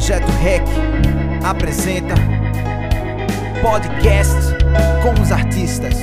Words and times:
Projeto 0.00 0.30
REC 0.40 0.62
apresenta 1.44 2.14
podcast 3.60 4.34
com 5.02 5.20
os 5.20 5.30
artistas. 5.30 5.94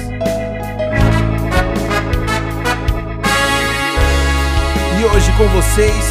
E 4.99 5.03
hoje 5.03 5.31
com 5.35 5.47
vocês. 5.47 6.05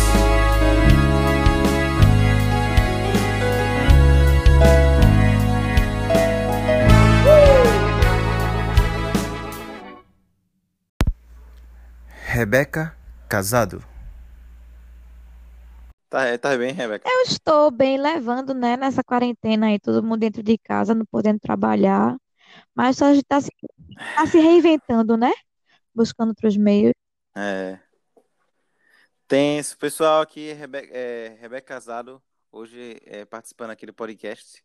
Rebeca 12.26 12.92
Casado. 13.28 13.95
Tá, 16.08 16.38
tá 16.38 16.56
bem, 16.56 16.72
Rebeca? 16.72 17.08
Eu 17.08 17.22
estou 17.22 17.70
bem 17.70 17.98
levando, 17.98 18.54
né, 18.54 18.76
nessa 18.76 19.02
quarentena 19.02 19.66
aí, 19.66 19.78
todo 19.80 20.04
mundo 20.04 20.20
dentro 20.20 20.42
de 20.42 20.56
casa, 20.56 20.94
não 20.94 21.04
podendo 21.04 21.40
trabalhar, 21.40 22.16
mas 22.74 23.02
a 23.02 23.12
gente 23.12 23.24
tá 23.24 23.40
se, 23.40 23.50
tá 24.14 24.26
se 24.26 24.38
reinventando, 24.38 25.16
né? 25.16 25.32
Buscando 25.92 26.28
outros 26.28 26.56
meios. 26.56 26.92
É. 27.34 27.80
Tem 29.26 29.58
esse 29.58 29.76
pessoal 29.76 30.22
aqui, 30.22 30.52
Rebe 30.52 30.88
é, 30.92 31.36
Rebeca 31.40 31.74
Casado, 31.74 32.22
hoje 32.52 33.00
é, 33.04 33.24
participando 33.24 33.70
aqui 33.70 33.84
do 33.84 33.92
podcast. 33.92 34.64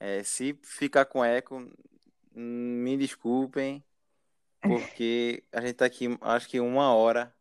É, 0.00 0.22
se 0.22 0.58
ficar 0.62 1.04
com 1.04 1.22
eco, 1.22 1.70
me 2.32 2.96
desculpem, 2.96 3.84
porque 4.62 5.44
a 5.52 5.60
gente 5.60 5.74
tá 5.74 5.84
aqui, 5.84 6.16
acho 6.22 6.48
que 6.48 6.58
uma 6.58 6.94
hora, 6.94 7.34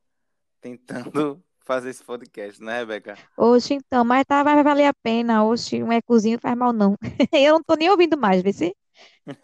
tentando 0.59 1.41
fazer 1.67 1.89
esse 1.89 2.03
podcast, 2.03 2.63
né, 2.63 2.79
Rebeca? 2.79 3.17
Oxe, 3.37 3.73
então, 3.73 4.05
mas 4.05 4.25
tá, 4.25 4.41
vai 4.41 4.63
valer 4.63 4.85
a 4.85 4.93
pena. 4.93 5.43
Oxe, 5.43 5.83
um 5.83 5.91
ecozinho 5.91 6.39
faz 6.39 6.57
mal, 6.57 6.71
não. 6.71 6.95
Eu 7.33 7.55
não 7.55 7.63
tô 7.63 7.75
nem 7.75 7.89
ouvindo 7.89 8.17
mais, 8.17 8.41
vê 8.41 8.53
se? 8.53 8.75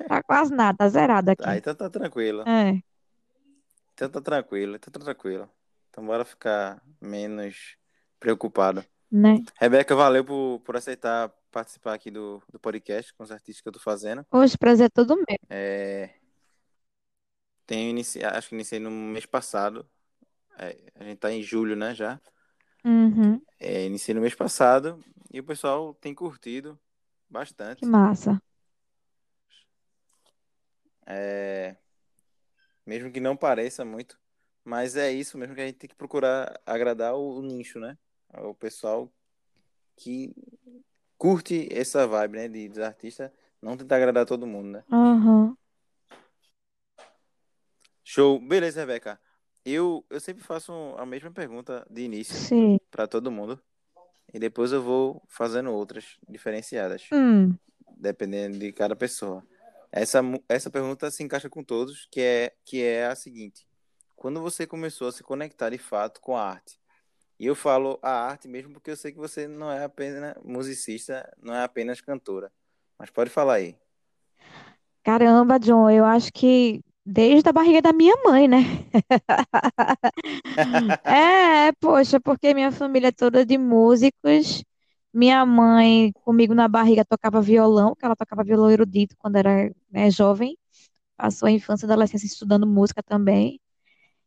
Tá 0.07 0.23
quase 0.23 0.53
nada, 0.53 0.77
tá 0.77 0.87
zerado 0.87 1.29
aqui. 1.29 1.43
Ah, 1.45 1.57
então 1.57 1.75
tá 1.75 1.89
tranquilo. 1.89 2.43
É, 2.47 2.81
Então 3.93 4.09
tá 4.09 4.21
tranquilo, 4.21 4.75
então 4.77 4.91
tá 4.91 4.99
tranquilo. 5.01 5.49
Então 5.89 6.05
bora 6.05 6.23
ficar 6.23 6.81
menos 6.99 7.75
preocupado. 8.19 8.83
né? 9.11 9.43
Rebeca, 9.59 9.93
valeu 9.93 10.23
por, 10.23 10.61
por 10.61 10.77
aceitar 10.77 11.29
participar 11.51 11.93
aqui 11.93 12.09
do, 12.09 12.41
do 12.51 12.57
podcast 12.57 13.13
com 13.13 13.23
os 13.23 13.31
artistas 13.31 13.61
que 13.61 13.67
eu 13.67 13.73
tô 13.73 13.79
fazendo. 13.79 14.25
Oxe, 14.31 14.57
prazer 14.57 14.85
é 14.85 14.89
todo 14.89 15.15
meu. 15.17 15.37
É, 15.49 16.09
tenho 17.65 17.89
inici... 17.89 18.23
acho 18.23 18.49
que 18.49 18.55
iniciei 18.55 18.79
no 18.79 18.89
mês 18.89 19.25
passado. 19.25 19.87
É, 20.57 20.77
a 20.95 21.03
gente 21.03 21.17
tá 21.17 21.31
em 21.31 21.41
julho, 21.41 21.75
né, 21.75 21.93
já. 21.93 22.19
Uhum, 22.85 23.41
É, 23.59 23.85
iniciei 23.85 24.13
no 24.13 24.21
mês 24.21 24.35
passado 24.35 24.99
e 25.31 25.39
o 25.39 25.43
pessoal 25.43 25.93
tem 25.95 26.13
curtido 26.13 26.73
que 26.75 27.33
bastante. 27.33 27.85
massa. 27.85 28.41
É, 31.05 31.75
mesmo 32.85 33.11
que 33.11 33.19
não 33.19 33.35
pareça 33.35 33.83
muito, 33.85 34.19
mas 34.63 34.95
é 34.95 35.11
isso 35.11 35.37
mesmo 35.37 35.55
que 35.55 35.61
a 35.61 35.65
gente 35.65 35.77
tem 35.77 35.89
que 35.89 35.95
procurar 35.95 36.59
agradar 36.65 37.15
o, 37.15 37.39
o 37.39 37.41
nicho, 37.41 37.79
né? 37.79 37.97
O 38.33 38.53
pessoal 38.53 39.11
que 39.95 40.33
curte 41.17 41.67
essa 41.71 42.05
vibe, 42.07 42.37
né, 42.37 42.47
de, 42.47 42.67
dos 42.67 42.79
artistas, 42.79 43.31
não 43.61 43.77
tentar 43.77 43.97
agradar 43.97 44.25
todo 44.25 44.47
mundo, 44.47 44.69
né? 44.69 44.83
Aham. 44.91 45.55
Show. 48.03 48.39
Beleza, 48.39 48.81
Rebeca. 48.81 49.19
Eu, 49.65 50.05
eu 50.09 50.19
sempre 50.19 50.43
faço 50.43 50.73
a 50.97 51.05
mesma 51.05 51.31
pergunta 51.31 51.85
de 51.89 52.01
início 52.01 52.35
para 52.91 53.07
todo 53.07 53.31
mundo 53.31 53.59
e 54.33 54.39
depois 54.39 54.71
eu 54.71 54.81
vou 54.81 55.21
fazendo 55.27 55.71
outras 55.71 56.17
diferenciadas, 56.27 57.07
Hum, 57.13 57.55
dependendo 57.97 58.57
de 58.59 58.71
cada 58.73 58.95
pessoa. 58.95 59.45
Essa, 59.91 60.21
essa 60.49 60.69
pergunta 60.69 61.09
se 61.11 61.23
encaixa 61.23 61.49
com 61.49 61.63
todos, 61.63 62.07
que 62.11 62.19
é, 62.21 62.53
que 62.65 62.81
é 62.81 63.05
a 63.07 63.15
seguinte: 63.15 63.65
quando 64.15 64.41
você 64.41 64.65
começou 64.67 65.07
a 65.07 65.11
se 65.11 65.23
conectar 65.23 65.69
de 65.69 65.77
fato 65.77 66.19
com 66.19 66.35
a 66.35 66.43
arte? 66.43 66.79
E 67.39 67.45
eu 67.45 67.55
falo 67.55 67.99
a 68.01 68.11
arte 68.11 68.47
mesmo 68.47 68.73
porque 68.73 68.91
eu 68.91 68.97
sei 68.97 69.11
que 69.11 69.17
você 69.17 69.47
não 69.47 69.71
é 69.71 69.83
apenas 69.83 70.35
musicista, 70.43 71.31
não 71.41 71.53
é 71.53 71.63
apenas 71.63 72.01
cantora. 72.01 72.51
Mas 72.97 73.09
pode 73.09 73.29
falar 73.29 73.55
aí. 73.55 73.77
caramba, 75.03 75.59
John, 75.59 75.89
eu 75.89 76.05
acho 76.05 76.31
que 76.33 76.81
desde 77.05 77.49
a 77.49 77.53
barriga 77.53 77.81
da 77.81 77.93
minha 77.93 78.15
mãe, 78.25 78.47
né? 78.47 78.59
É, 81.03 81.71
poxa, 81.79 82.19
porque 82.19 82.53
minha 82.53 82.71
família 82.71 83.07
é 83.09 83.11
toda 83.11 83.45
de 83.45 83.57
músicos. 83.57 84.63
Minha 85.13 85.45
mãe, 85.45 86.11
comigo 86.23 86.53
na 86.53 86.67
barriga, 86.67 87.05
tocava 87.05 87.41
violão, 87.41 87.95
que 87.95 88.03
ela 88.05 88.15
tocava 88.15 88.43
violão 88.43 88.69
erudito 88.71 89.15
quando 89.17 89.35
era, 89.37 89.71
né, 89.91 90.09
jovem. 90.09 90.57
Passou 91.17 91.47
a 91.47 91.51
infância 91.51 91.85
e 91.85 91.89
adolescência 91.91 92.27
estudando 92.27 92.67
música 92.67 93.03
também. 93.03 93.59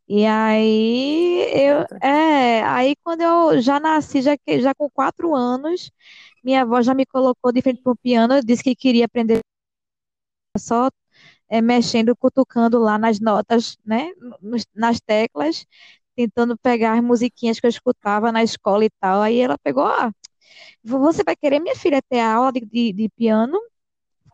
E 0.08 0.26
aí, 0.26 1.40
eu, 1.54 1.86
é, 2.02 2.62
aí 2.64 2.96
quando 3.04 3.22
eu 3.22 3.60
já 3.62 3.80
nasci, 3.80 4.22
já, 4.22 4.36
já 4.60 4.74
com 4.74 4.90
quatro 4.90 5.34
anos, 5.34 5.90
minha 6.44 6.62
avó 6.62 6.82
já 6.82 6.94
me 6.94 7.06
colocou 7.06 7.52
de 7.52 7.62
frente 7.62 7.82
para 7.82 7.92
o 7.92 7.96
piano, 7.96 8.42
disse 8.44 8.62
que 8.64 8.76
queria 8.76 9.06
aprender 9.06 9.40
só 10.58 10.90
é, 11.48 11.60
mexendo, 11.62 12.16
cutucando 12.16 12.78
lá 12.78 12.98
nas 12.98 13.20
notas, 13.20 13.78
né, 13.84 14.10
nas 14.74 15.00
teclas 15.00 15.66
tentando 16.16 16.56
pegar 16.58 16.94
as 16.94 17.02
musiquinhas 17.04 17.60
que 17.60 17.66
eu 17.66 17.70
escutava 17.70 18.32
na 18.32 18.42
escola 18.42 18.84
e 18.84 18.90
tal. 19.00 19.20
Aí 19.22 19.38
ela 19.40 19.58
pegou, 19.58 19.84
ó, 19.84 20.10
você 20.84 21.22
vai 21.24 21.36
querer, 21.36 21.60
minha 21.60 21.76
filha, 21.76 22.02
ter 22.02 22.20
aula 22.20 22.52
de, 22.52 22.60
de, 22.66 22.92
de 22.92 23.08
piano? 23.10 23.58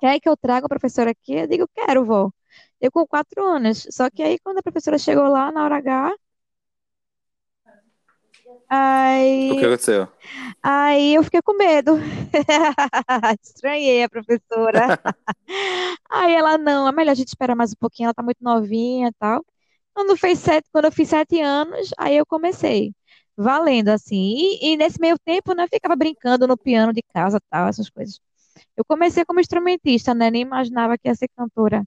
Quer 0.01 0.21
que 0.21 0.29
eu 0.29 0.37
traga 0.37 0.67
a 0.67 0.69
professora 0.69 1.11
aqui? 1.13 1.35
Eu 1.35 1.47
digo, 1.49 1.69
quero, 1.75 2.05
vó. 2.05 2.31
Eu 2.81 2.93
com 2.93 3.07
quatro 3.07 3.45
anos. 3.47 3.87
Só 3.91 4.11
que 4.11 4.23
aí, 4.23 4.39
quando 4.41 4.59
a 4.59 4.63
professora 4.63 4.99
chegou 4.99 5.29
lá, 5.29 5.53
na 5.53 5.65
hora 5.65 5.77
H, 5.79 6.15
O 9.49 9.57
que 9.57 9.65
aí, 9.65 9.65
aconteceu? 9.67 10.09
Aí 10.63 11.15
eu 11.15 11.23
fiquei 11.25 11.43
com 11.43 11.55
medo. 11.57 11.93
Estranhei 13.43 14.03
a 14.05 14.09
professora. 14.09 14.99
Aí 16.11 16.35
ela, 16.35 16.59
não, 16.59 16.89
é 16.89 16.93
melhor 16.93 17.13
a 17.13 17.15
gente 17.15 17.29
esperar 17.29 17.55
mais 17.57 17.73
um 17.73 17.77
pouquinho, 17.77 18.07
ela 18.07 18.15
tá 18.15 18.23
muito 18.23 18.39
novinha 18.43 19.09
e 19.09 19.13
tal. 19.15 19.45
Quando 19.95 20.17
fez 20.17 20.39
sete, 20.39 20.69
quando 20.73 20.87
eu 20.87 20.93
fiz 20.93 21.09
sete 21.09 21.41
anos, 21.41 21.91
aí 21.99 22.17
eu 22.17 22.27
comecei, 22.27 22.95
valendo 23.37 23.89
assim. 23.91 24.17
E, 24.61 24.73
e 24.75 24.77
nesse 24.77 25.01
meio 25.01 25.19
tempo, 25.19 25.55
né, 25.55 25.65
eu 25.65 25.69
ficava 25.69 25.97
brincando 25.97 26.47
no 26.49 26.57
piano 26.57 26.93
de 26.93 27.03
casa, 27.15 27.41
tal, 27.51 27.69
essas 27.69 27.91
coisas. 27.91 28.21
Eu 28.77 28.85
comecei 28.85 29.25
como 29.25 29.41
instrumentista, 29.41 30.15
né, 30.15 30.31
nem 30.31 30.43
imaginava 30.43 30.99
que 30.99 31.09
ia 31.09 31.15
ser 31.17 31.29
cantora. 31.37 31.85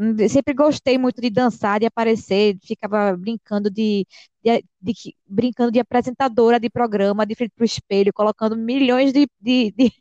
Hum, 0.00 0.16
Sempre 0.30 0.54
gostei 0.54 0.96
muito 0.96 1.20
de 1.20 1.28
dançar, 1.28 1.78
de 1.78 1.84
aparecer, 1.84 2.56
ficava 2.64 3.14
brincando 3.14 3.70
de, 3.70 4.06
de, 4.42 4.64
de 4.80 4.94
brincando 5.26 5.70
de 5.70 5.78
apresentadora 5.78 6.58
de 6.58 6.70
programa, 6.70 7.26
de 7.26 7.34
frente 7.34 7.52
para 7.54 7.62
o 7.62 7.66
espelho, 7.66 8.10
colocando 8.10 8.56
milhões 8.56 9.12
de, 9.12 9.28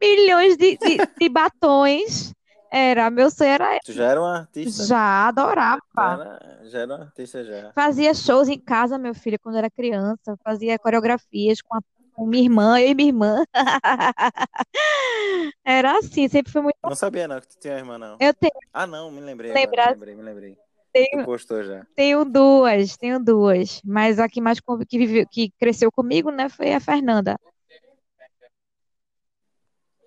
milhões 0.00 0.56
de, 0.56 1.28
batons. 1.28 2.32
Era, 2.72 3.10
meu 3.10 3.30
sonho 3.30 3.50
era 3.50 3.78
Tu 3.84 3.92
já 3.92 4.04
era 4.06 4.20
um 4.20 4.24
artista? 4.24 4.84
já 4.86 5.28
adorava. 5.28 5.80
Já 5.94 6.12
era, 6.12 6.60
já 6.64 6.78
era 6.80 6.94
um 6.94 7.02
artista 7.02 7.44
já. 7.44 7.72
Fazia 7.74 8.14
shows 8.14 8.48
em 8.48 8.58
casa, 8.58 8.98
meu 8.98 9.14
filho, 9.14 9.38
quando 9.40 9.58
era 9.58 9.70
criança. 9.70 10.36
Fazia 10.42 10.78
coreografias 10.78 11.60
com, 11.60 11.76
a, 11.76 11.80
com 12.16 12.26
minha 12.26 12.42
irmã, 12.44 12.80
eu 12.80 12.88
e 12.88 12.94
minha 12.94 13.08
irmã. 13.10 13.44
Era 15.64 15.98
assim, 15.98 16.26
sempre 16.28 16.50
foi 16.50 16.62
muito. 16.62 16.76
Não 16.82 16.96
sabia 16.96 17.28
não 17.28 17.40
que 17.40 17.48
tu 17.48 17.58
tinha 17.60 17.74
uma 17.74 17.80
irmã, 17.80 17.98
não. 17.98 18.16
Eu 18.18 18.32
tenho, 18.32 18.52
Ah, 18.72 18.86
não, 18.86 19.10
me 19.10 19.20
lembrei 19.20 19.50
agora, 19.50 19.66
Lembrar- 19.66 19.86
me 19.88 19.92
lembrei, 19.94 20.14
me 20.16 20.22
lembrei. 20.22 20.54
Tu 20.54 20.58
tenho, 20.92 21.24
postou 21.26 21.62
já. 21.62 21.86
tenho 21.94 22.24
duas, 22.24 22.96
tenho 22.96 23.22
duas. 23.22 23.82
Mas 23.84 24.18
a 24.18 24.28
que 24.28 24.40
mais 24.40 24.58
que, 24.88 24.98
viveu, 24.98 25.26
que 25.30 25.50
cresceu 25.60 25.92
comigo, 25.92 26.30
né, 26.30 26.48
foi 26.48 26.72
a 26.72 26.80
Fernanda. 26.80 27.38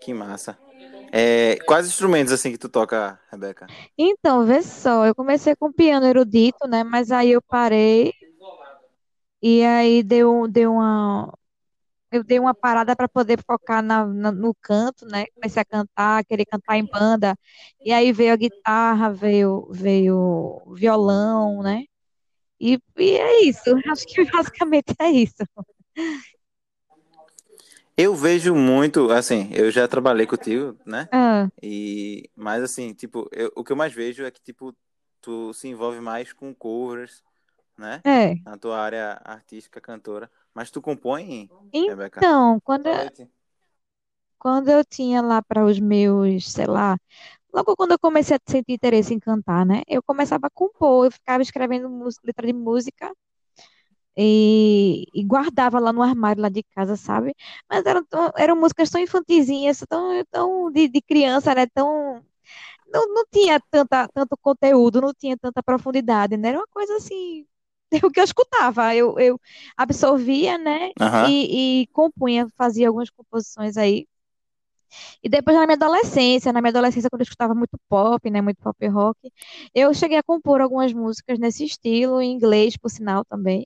Que 0.01 0.13
massa. 0.13 0.57
É, 1.11 1.57
quais 1.65 1.87
instrumentos 1.87 2.33
assim 2.33 2.51
que 2.51 2.57
tu 2.57 2.69
toca, 2.69 3.19
Rebeca? 3.31 3.67
Então, 3.97 4.45
vê 4.45 4.63
só, 4.63 5.05
eu 5.05 5.13
comecei 5.13 5.55
com 5.55 5.71
piano 5.71 6.05
erudito, 6.07 6.67
né? 6.67 6.83
Mas 6.83 7.11
aí 7.11 7.31
eu 7.31 7.41
parei 7.41 8.13
e 9.41 9.63
aí 9.63 10.01
deu, 10.01 10.47
deu 10.47 10.73
uma, 10.73 11.31
eu 12.11 12.23
dei 12.23 12.39
uma 12.39 12.53
parada 12.53 12.95
para 12.95 13.07
poder 13.09 13.39
focar 13.43 13.81
na, 13.83 14.05
na- 14.05 14.31
no 14.31 14.53
canto, 14.61 15.05
né? 15.05 15.25
Comecei 15.35 15.61
a 15.61 15.65
cantar, 15.65 16.25
querer 16.25 16.45
cantar 16.45 16.77
em 16.77 16.85
banda. 16.85 17.35
E 17.83 17.91
aí 17.93 18.11
veio 18.11 18.33
a 18.33 18.35
guitarra, 18.37 19.11
veio, 19.11 19.67
veio 19.71 20.61
violão, 20.75 21.61
né? 21.63 21.83
E, 22.59 22.79
e 22.97 23.11
é 23.17 23.43
isso. 23.43 23.63
Acho 23.91 24.05
que 24.07 24.25
basicamente 24.31 24.93
é 24.99 25.09
isso. 25.11 25.43
Eu 27.97 28.15
vejo 28.15 28.55
muito, 28.55 29.11
assim, 29.11 29.49
eu 29.53 29.69
já 29.69 29.87
trabalhei 29.87 30.25
contigo, 30.25 30.77
né? 30.85 31.09
Ah, 31.11 31.49
E, 31.61 32.29
mas 32.35 32.63
assim, 32.63 32.93
tipo, 32.93 33.27
eu- 33.33 33.51
o 33.55 33.63
que 33.63 33.71
eu 33.73 33.75
mais 33.75 33.93
vejo 33.93 34.23
é 34.23 34.31
que, 34.31 34.41
tipo, 34.41 34.73
tu 35.21 35.53
se 35.53 35.67
envolve 35.67 35.99
mais 35.99 36.31
com 36.31 36.53
covers, 36.55 37.21
né? 37.77 38.01
É. 38.05 38.35
Na 38.45 38.57
tua 38.57 38.79
área 38.79 39.19
artística, 39.25 39.81
cantora. 39.81 40.31
Mas 40.59 40.69
tu 40.71 40.79
compõe, 40.81 41.49
Rebeca? 41.87 42.27
Então, 42.27 42.59
quando, 42.61 42.87
noite. 42.91 43.29
quando 44.37 44.69
eu 44.69 44.83
tinha 44.85 45.21
lá 45.21 45.41
para 45.41 45.65
os 45.65 45.79
meus, 45.79 46.51
sei 46.51 46.65
lá, 46.65 46.97
logo 47.53 47.75
quando 47.77 47.93
eu 47.93 47.99
comecei 47.99 48.37
a 48.37 48.41
sentir 48.51 48.73
interesse 48.73 49.13
em 49.13 49.19
cantar, 49.19 49.65
né? 49.65 49.83
Eu 49.87 50.03
começava 50.03 50.47
a 50.47 50.51
compor, 50.51 51.07
eu 51.07 51.11
ficava 51.11 51.41
escrevendo 51.43 51.89
música, 51.89 52.23
letra 52.27 52.47
de 52.47 52.53
música 52.53 53.13
e, 54.17 55.05
e 55.13 55.23
guardava 55.23 55.79
lá 55.79 55.93
no 55.93 56.01
armário 56.03 56.41
lá 56.41 56.49
de 56.49 56.63
casa, 56.63 56.95
sabe? 56.95 57.33
Mas 57.69 57.85
eram, 57.85 58.03
tão- 58.05 58.31
eram 58.37 58.55
músicas 58.55 58.89
tão 58.89 59.01
infantizinhas, 59.01 59.79
tão, 59.89 60.23
tão 60.31 60.71
de, 60.71 60.87
de 60.89 61.01
criança, 61.01 61.55
né? 61.55 61.65
Tão, 61.67 62.23
não, 62.87 63.07
não 63.15 63.25
tinha 63.31 63.59
tanta, 63.71 64.07
tanto 64.09 64.37
conteúdo, 64.41 65.01
não 65.01 65.13
tinha 65.13 65.37
tanta 65.37 65.63
profundidade, 65.63 66.37
né? 66.37 66.49
Era 66.49 66.59
uma 66.59 66.67
coisa 66.69 66.97
assim, 66.97 67.45
o 68.05 68.11
que 68.11 68.19
eu 68.19 68.23
escutava, 68.23 68.95
eu, 68.95 69.17
eu 69.19 69.39
absorvia, 69.77 70.57
né? 70.57 70.91
Aham. 70.99 71.31
E, 71.31 71.83
e 71.83 71.87
compunha, 71.87 72.47
fazia 72.57 72.87
algumas 72.87 73.09
composições 73.09 73.77
aí. 73.77 74.07
E 75.23 75.29
depois 75.29 75.55
na 75.57 75.65
minha 75.65 75.75
adolescência, 75.75 76.51
na 76.53 76.61
minha 76.61 76.69
adolescência, 76.71 77.09
quando 77.09 77.21
eu 77.21 77.23
escutava 77.23 77.53
muito 77.55 77.77
pop, 77.89 78.29
né? 78.29 78.41
Muito 78.41 78.61
pop 78.61 78.87
rock, 78.87 79.31
eu 79.73 79.93
cheguei 79.93 80.17
a 80.17 80.23
compor 80.23 80.61
algumas 80.61 80.93
músicas 80.93 81.39
nesse 81.39 81.63
estilo, 81.65 82.21
em 82.21 82.31
inglês, 82.31 82.77
por 82.77 82.89
sinal, 82.89 83.23
também. 83.25 83.65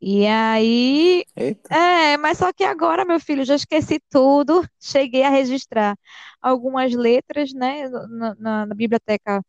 E 0.00 0.26
aí, 0.26 1.24
Eita. 1.36 1.70
é, 1.70 2.16
mas 2.18 2.38
só 2.38 2.52
que 2.52 2.62
agora, 2.64 3.04
meu 3.04 3.18
filho, 3.20 3.44
já 3.44 3.54
esqueci 3.56 3.98
tudo. 4.10 4.62
Cheguei 4.80 5.22
a 5.22 5.30
registrar 5.30 5.96
algumas 6.42 6.92
letras, 6.94 7.52
né, 7.54 7.88
na, 7.88 8.34
na- 8.38 8.66
na 8.66 8.74
biblioteca, 8.74 9.42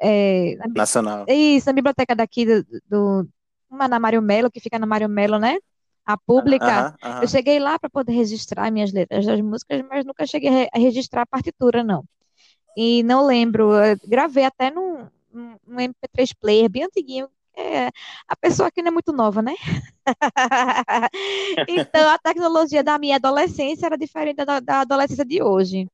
é, 0.00 0.56
na, 0.56 0.66
Nacional. 0.74 1.30
isso, 1.34 1.66
na 1.68 1.72
biblioteca 1.72 2.14
daqui 2.16 2.46
do, 2.46 2.64
do- 2.88 3.28
uma 3.70 3.88
na 3.88 4.00
Mário 4.00 4.22
Melo, 4.22 4.50
que 4.50 4.60
fica 4.60 4.78
na 4.78 4.86
Mário 4.86 5.08
Melo, 5.08 5.38
né, 5.38 5.58
a 6.04 6.16
pública. 6.18 6.86
Aham, 6.86 6.98
Eu 7.20 7.28
aham. 7.28 7.28
cheguei 7.28 7.58
lá 7.60 7.78
para 7.78 7.90
poder 7.90 8.12
registrar 8.12 8.70
minhas 8.70 8.92
letras 8.92 9.26
das 9.26 9.40
músicas, 9.40 9.82
mas 9.88 10.04
nunca 10.04 10.26
cheguei 10.26 10.48
a 10.48 10.52
re- 10.52 10.70
a 10.74 10.78
registrar 10.78 11.22
a 11.22 11.26
partitura, 11.26 11.84
não. 11.84 12.04
E 12.76 13.02
não 13.02 13.26
lembro, 13.26 13.74
eu 13.74 13.96
gravei 14.06 14.44
até 14.44 14.70
num, 14.70 15.08
num, 15.32 15.56
num 15.66 15.80
MP3 15.80 16.32
player 16.32 16.70
bem 16.70 16.84
antiguinho. 16.84 17.28
É, 17.56 17.88
a 18.28 18.36
pessoa 18.40 18.68
aqui 18.68 18.80
não 18.82 18.88
é 18.90 18.92
muito 18.92 19.12
nova, 19.12 19.42
né? 19.42 19.54
Então, 21.68 22.08
a 22.10 22.18
tecnologia 22.18 22.82
da 22.82 22.98
minha 22.98 23.16
adolescência 23.16 23.86
era 23.86 23.96
diferente 23.98 24.44
da, 24.44 24.60
da 24.60 24.80
adolescência 24.80 25.24
de 25.24 25.42
hoje. 25.42 25.88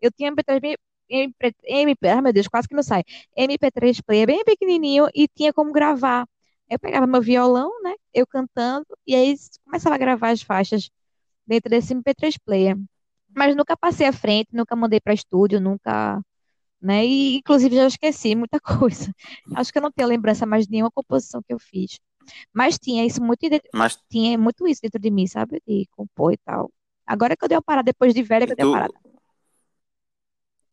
Eu 0.00 0.10
tinha 0.12 0.28
MP3, 0.28 0.60
bem- 0.60 0.76
MP, 1.08 1.54
MP, 1.64 2.08
ai 2.08 2.20
meu 2.22 2.32
Deus, 2.32 2.48
quase 2.48 2.66
que 2.68 2.74
não 2.74 2.82
sai. 2.82 3.02
MP3 3.36 4.00
player 4.02 4.26
bem 4.26 4.44
pequenininho 4.44 5.08
e 5.14 5.28
tinha 5.28 5.52
como 5.52 5.72
gravar. 5.72 6.26
Eu 6.70 6.78
pegava 6.78 7.06
meu 7.06 7.20
violão, 7.20 7.70
né? 7.82 7.94
Eu 8.14 8.26
cantando, 8.26 8.86
e 9.06 9.14
aí 9.14 9.34
começava 9.64 9.94
a 9.94 9.98
gravar 9.98 10.30
as 10.30 10.40
faixas 10.42 10.90
dentro 11.46 11.68
desse 11.70 11.92
MP3 11.94 12.38
player. 12.44 12.76
Mas 13.34 13.54
nunca 13.56 13.76
passei 13.76 14.06
à 14.06 14.12
frente, 14.12 14.48
nunca 14.52 14.74
mandei 14.76 15.00
para 15.00 15.12
estúdio, 15.14 15.60
nunca, 15.60 16.20
né? 16.80 17.04
E 17.04 17.36
inclusive 17.38 17.76
já 17.76 17.86
esqueci 17.86 18.34
muita 18.34 18.58
coisa. 18.90 19.12
Acho 19.54 19.72
que 19.72 19.78
eu 19.78 19.82
não 19.82 19.92
tenho 19.92 20.08
lembrança 20.08 20.46
mais 20.46 20.66
de 20.66 20.72
nenhuma 20.72 20.90
composição 20.90 21.42
que 21.42 21.52
eu 21.52 21.58
fiz. 21.58 21.98
Mas 22.52 22.78
tinha 22.78 23.04
isso 23.04 23.22
muito, 23.22 23.40
dentro- 23.50 23.68
Mas 23.74 23.98
tinha 24.08 24.38
muito 24.38 24.66
isso 24.66 24.80
dentro 24.82 25.00
de 25.00 25.10
mim, 25.10 25.26
sabe? 25.26 25.60
De 25.66 25.86
compor 25.90 26.32
e 26.32 26.36
tal. 26.38 26.70
Agora 27.06 27.36
que 27.36 27.44
eu 27.44 27.48
dei 27.48 27.56
uma 27.56 27.62
parada, 27.62 27.84
depois 27.86 28.14
de 28.14 28.22
velha, 28.22 28.46
que 28.46 28.52
eu 28.52 28.56
dei 28.56 28.64
uma 28.64 28.72
parada. 28.78 28.94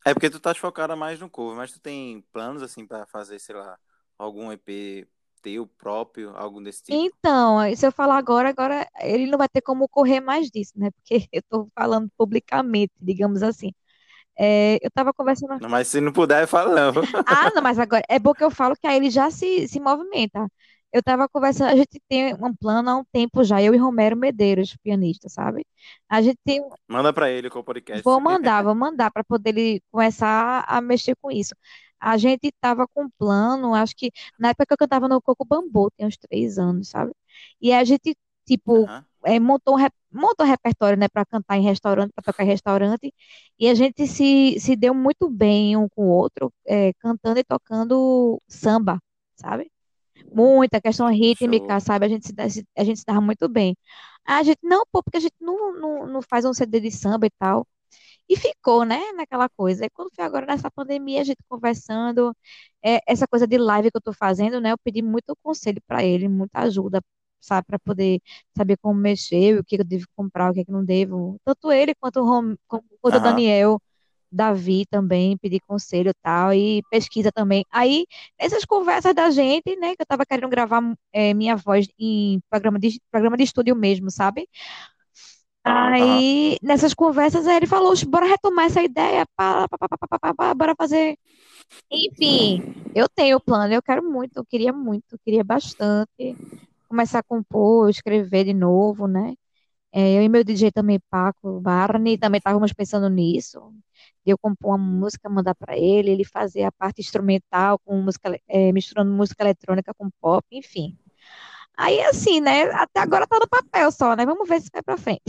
É 0.06 0.14
porque 0.14 0.30
tu 0.30 0.38
estás 0.38 0.58
focada 0.58 0.96
mais 0.96 1.20
no 1.20 1.28
cover, 1.28 1.56
mas 1.56 1.72
tu 1.72 1.80
tem 1.80 2.22
planos 2.32 2.62
assim 2.62 2.86
pra 2.86 3.06
fazer, 3.06 3.38
sei 3.38 3.54
lá, 3.54 3.78
algum 4.18 4.50
EP 4.52 5.08
teu 5.42 5.66
próprio, 5.66 6.30
algo 6.36 6.60
desse 6.62 6.82
tipo? 6.82 6.98
Então, 7.02 7.58
se 7.76 7.86
eu 7.86 7.92
falar 7.92 8.16
agora, 8.18 8.48
agora 8.48 8.86
ele 9.00 9.26
não 9.26 9.38
vai 9.38 9.48
ter 9.48 9.60
como 9.62 9.88
correr 9.88 10.20
mais 10.20 10.50
disso, 10.50 10.72
né? 10.76 10.90
Porque 10.96 11.28
eu 11.32 11.42
tô 11.48 11.70
falando 11.74 12.10
publicamente, 12.16 12.92
digamos 13.00 13.42
assim. 13.42 13.72
É, 14.38 14.78
eu 14.84 14.90
tava 14.92 15.12
conversando. 15.12 15.60
Não, 15.60 15.68
Mas 15.68 15.88
se 15.88 16.00
não 16.00 16.12
puder, 16.12 16.46
fala 16.46 16.92
não. 16.92 17.02
Ah, 17.26 17.50
não, 17.54 17.62
mas 17.62 17.78
agora 17.78 18.02
é 18.08 18.18
bom 18.18 18.34
que 18.34 18.42
eu 18.44 18.50
falo 18.50 18.74
que 18.76 18.86
aí 18.86 18.96
ele 18.96 19.10
já 19.10 19.30
se, 19.30 19.68
se 19.68 19.80
movimenta. 19.80 20.48
Eu 20.92 21.02
tava 21.02 21.28
conversando, 21.28 21.68
a 21.70 21.76
gente 21.76 22.00
tem 22.08 22.34
um 22.34 22.54
plano 22.54 22.90
há 22.90 22.96
um 22.98 23.04
tempo 23.12 23.44
já, 23.44 23.62
eu 23.62 23.74
e 23.74 23.78
Romero 23.78 24.16
Medeiros, 24.16 24.76
pianista, 24.82 25.28
sabe? 25.28 25.64
A 26.08 26.20
gente 26.22 26.38
tem, 26.44 26.60
Manda 26.88 27.10
pra 27.12 27.30
ele 27.30 27.48
com 27.48 27.60
o 27.60 27.64
podcast. 27.64 28.04
vou 28.04 28.20
mandar, 28.20 28.62
vou 28.62 28.74
mandar 28.74 29.10
para 29.10 29.24
poder 29.24 29.50
ele 29.50 29.82
começar 29.90 30.64
a 30.66 30.80
mexer 30.80 31.16
com 31.20 31.30
isso. 31.30 31.54
A 31.98 32.16
gente 32.16 32.50
tava 32.60 32.86
com 32.88 33.04
um 33.04 33.10
plano, 33.18 33.74
acho 33.74 33.94
que 33.96 34.10
na 34.38 34.50
época 34.50 34.66
que 34.66 34.72
eu 34.74 34.78
cantava 34.78 35.08
no 35.08 35.20
Coco 35.20 35.44
Bambu, 35.44 35.90
tem 35.96 36.06
uns 36.06 36.16
três 36.16 36.58
anos, 36.58 36.88
sabe? 36.88 37.12
E 37.60 37.72
a 37.72 37.84
gente, 37.84 38.16
tipo, 38.46 38.90
Aham. 38.90 39.06
é, 39.24 39.38
montou 39.38 39.74
um, 39.74 39.76
rep- 39.76 39.92
montou 40.10 40.46
um 40.46 40.48
repertório, 40.48 40.98
né, 40.98 41.08
para 41.08 41.26
cantar 41.26 41.56
em 41.58 41.62
restaurante, 41.62 42.12
para 42.14 42.24
tocar 42.24 42.44
em 42.44 42.46
restaurante, 42.46 43.12
e 43.58 43.68
a 43.68 43.74
gente 43.74 44.06
se, 44.06 44.58
se 44.58 44.76
deu 44.76 44.94
muito 44.94 45.28
bem 45.28 45.76
um 45.76 45.88
com 45.88 46.04
o 46.06 46.08
outro, 46.10 46.50
é, 46.66 46.92
cantando 46.94 47.38
e 47.40 47.44
tocando 47.44 48.40
samba, 48.48 48.98
sabe? 49.36 49.69
Muita 50.32 50.80
questão 50.80 51.08
rítmica, 51.10 51.78
Show. 51.78 51.80
sabe? 51.80 52.06
A 52.06 52.08
gente 52.08 52.26
se, 52.28 52.34
a 52.76 52.84
gente 52.84 53.00
se 53.00 53.04
dava 53.06 53.20
muito 53.20 53.48
bem. 53.48 53.76
A 54.24 54.42
gente, 54.42 54.58
não, 54.62 54.84
pô, 54.92 55.02
porque 55.02 55.18
a 55.18 55.20
gente 55.20 55.34
não, 55.40 55.72
não, 55.78 56.06
não 56.06 56.22
faz 56.22 56.44
um 56.44 56.52
CD 56.54 56.80
de 56.80 56.90
samba 56.90 57.26
e 57.26 57.30
tal. 57.38 57.66
E 58.28 58.36
ficou, 58.36 58.84
né, 58.84 59.00
naquela 59.12 59.48
coisa. 59.48 59.84
E 59.84 59.90
quando 59.90 60.10
foi 60.14 60.24
agora 60.24 60.46
nessa 60.46 60.70
pandemia, 60.70 61.20
a 61.20 61.24
gente 61.24 61.38
conversando, 61.48 62.34
é, 62.84 63.00
essa 63.06 63.26
coisa 63.26 63.46
de 63.46 63.58
live 63.58 63.90
que 63.90 63.96
eu 63.96 64.00
tô 64.02 64.12
fazendo, 64.12 64.60
né, 64.60 64.72
eu 64.72 64.78
pedi 64.78 65.02
muito 65.02 65.36
conselho 65.42 65.80
para 65.86 66.04
ele, 66.04 66.28
muita 66.28 66.60
ajuda, 66.60 67.02
sabe, 67.40 67.66
para 67.66 67.78
poder 67.78 68.20
saber 68.56 68.76
como 68.78 68.98
mexer, 69.00 69.58
o 69.58 69.64
que 69.64 69.76
eu 69.76 69.84
devo 69.84 70.06
comprar, 70.16 70.50
o 70.50 70.54
que 70.54 70.60
é 70.60 70.64
que 70.64 70.70
não 70.72 70.84
devo. 70.84 71.40
Tanto 71.44 71.72
ele 71.72 71.94
quanto 71.94 72.20
o, 72.20 72.24
Rom, 72.24 72.54
quanto 72.68 72.86
o 73.02 73.08
Aham. 73.08 73.20
Daniel, 73.20 73.82
Davi 74.32 74.86
também, 74.86 75.36
pedi 75.38 75.60
conselho 75.60 76.10
e 76.10 76.14
tal, 76.22 76.52
e 76.54 76.82
pesquisa 76.90 77.32
também. 77.32 77.64
Aí, 77.70 78.06
nessas 78.40 78.64
conversas 78.64 79.14
da 79.14 79.30
gente, 79.30 79.76
né, 79.76 79.96
que 79.96 80.02
eu 80.02 80.06
tava 80.06 80.24
querendo 80.26 80.48
gravar 80.50 80.82
é, 81.12 81.34
minha 81.34 81.56
voz 81.56 81.86
em 81.98 82.40
programa 82.50 82.78
de, 82.78 83.00
programa 83.10 83.36
de 83.36 83.44
estúdio 83.44 83.74
mesmo, 83.76 84.10
sabe? 84.10 84.48
Aí, 85.64 86.56
nessas 86.62 86.94
conversas, 86.94 87.46
aí 87.46 87.56
ele 87.56 87.66
falou, 87.66 87.92
bora 88.08 88.26
retomar 88.26 88.66
essa 88.66 88.82
ideia, 88.82 89.26
pá, 89.36 89.68
pá, 89.68 89.78
pá, 90.18 90.34
pá, 90.34 90.54
bora 90.54 90.74
fazer. 90.76 91.16
Enfim, 91.90 92.74
eu 92.94 93.08
tenho 93.08 93.36
o 93.38 93.40
plano, 93.40 93.74
eu 93.74 93.82
quero 93.82 94.02
muito, 94.02 94.38
eu 94.38 94.44
queria 94.46 94.72
muito, 94.72 95.04
eu 95.12 95.18
queria 95.24 95.44
bastante 95.44 96.36
começar 96.88 97.20
a 97.20 97.22
compor, 97.22 97.90
escrever 97.90 98.44
de 98.44 98.54
novo, 98.54 99.06
né? 99.06 99.34
É, 99.92 100.18
eu 100.18 100.22
e 100.22 100.28
meu 100.28 100.44
DJ 100.44 100.72
também, 100.72 101.00
Paco 101.10 101.60
Barney, 101.60 102.18
também 102.18 102.38
estávamos 102.38 102.72
pensando 102.72 103.08
nisso, 103.10 103.72
de 104.24 104.32
eu 104.32 104.38
compor 104.38 104.76
uma 104.76 104.78
música, 104.78 105.28
mandar 105.28 105.54
para 105.54 105.76
ele, 105.78 106.10
ele 106.10 106.24
fazer 106.24 106.64
a 106.64 106.72
parte 106.72 107.00
instrumental 107.00 107.78
com 107.80 108.00
música, 108.02 108.38
é, 108.48 108.72
misturando 108.72 109.12
música 109.12 109.42
eletrônica 109.44 109.94
com 109.94 110.10
pop, 110.20 110.46
enfim. 110.52 110.98
Aí, 111.76 112.00
assim, 112.02 112.40
né? 112.40 112.64
Até 112.72 113.00
agora 113.00 113.26
tá 113.26 113.38
no 113.38 113.48
papel 113.48 113.90
só, 113.92 114.16
né? 114.16 114.26
Vamos 114.26 114.48
ver 114.48 114.60
se 114.60 114.70
vai 114.72 114.82
pra 114.82 114.96
frente, 114.98 115.22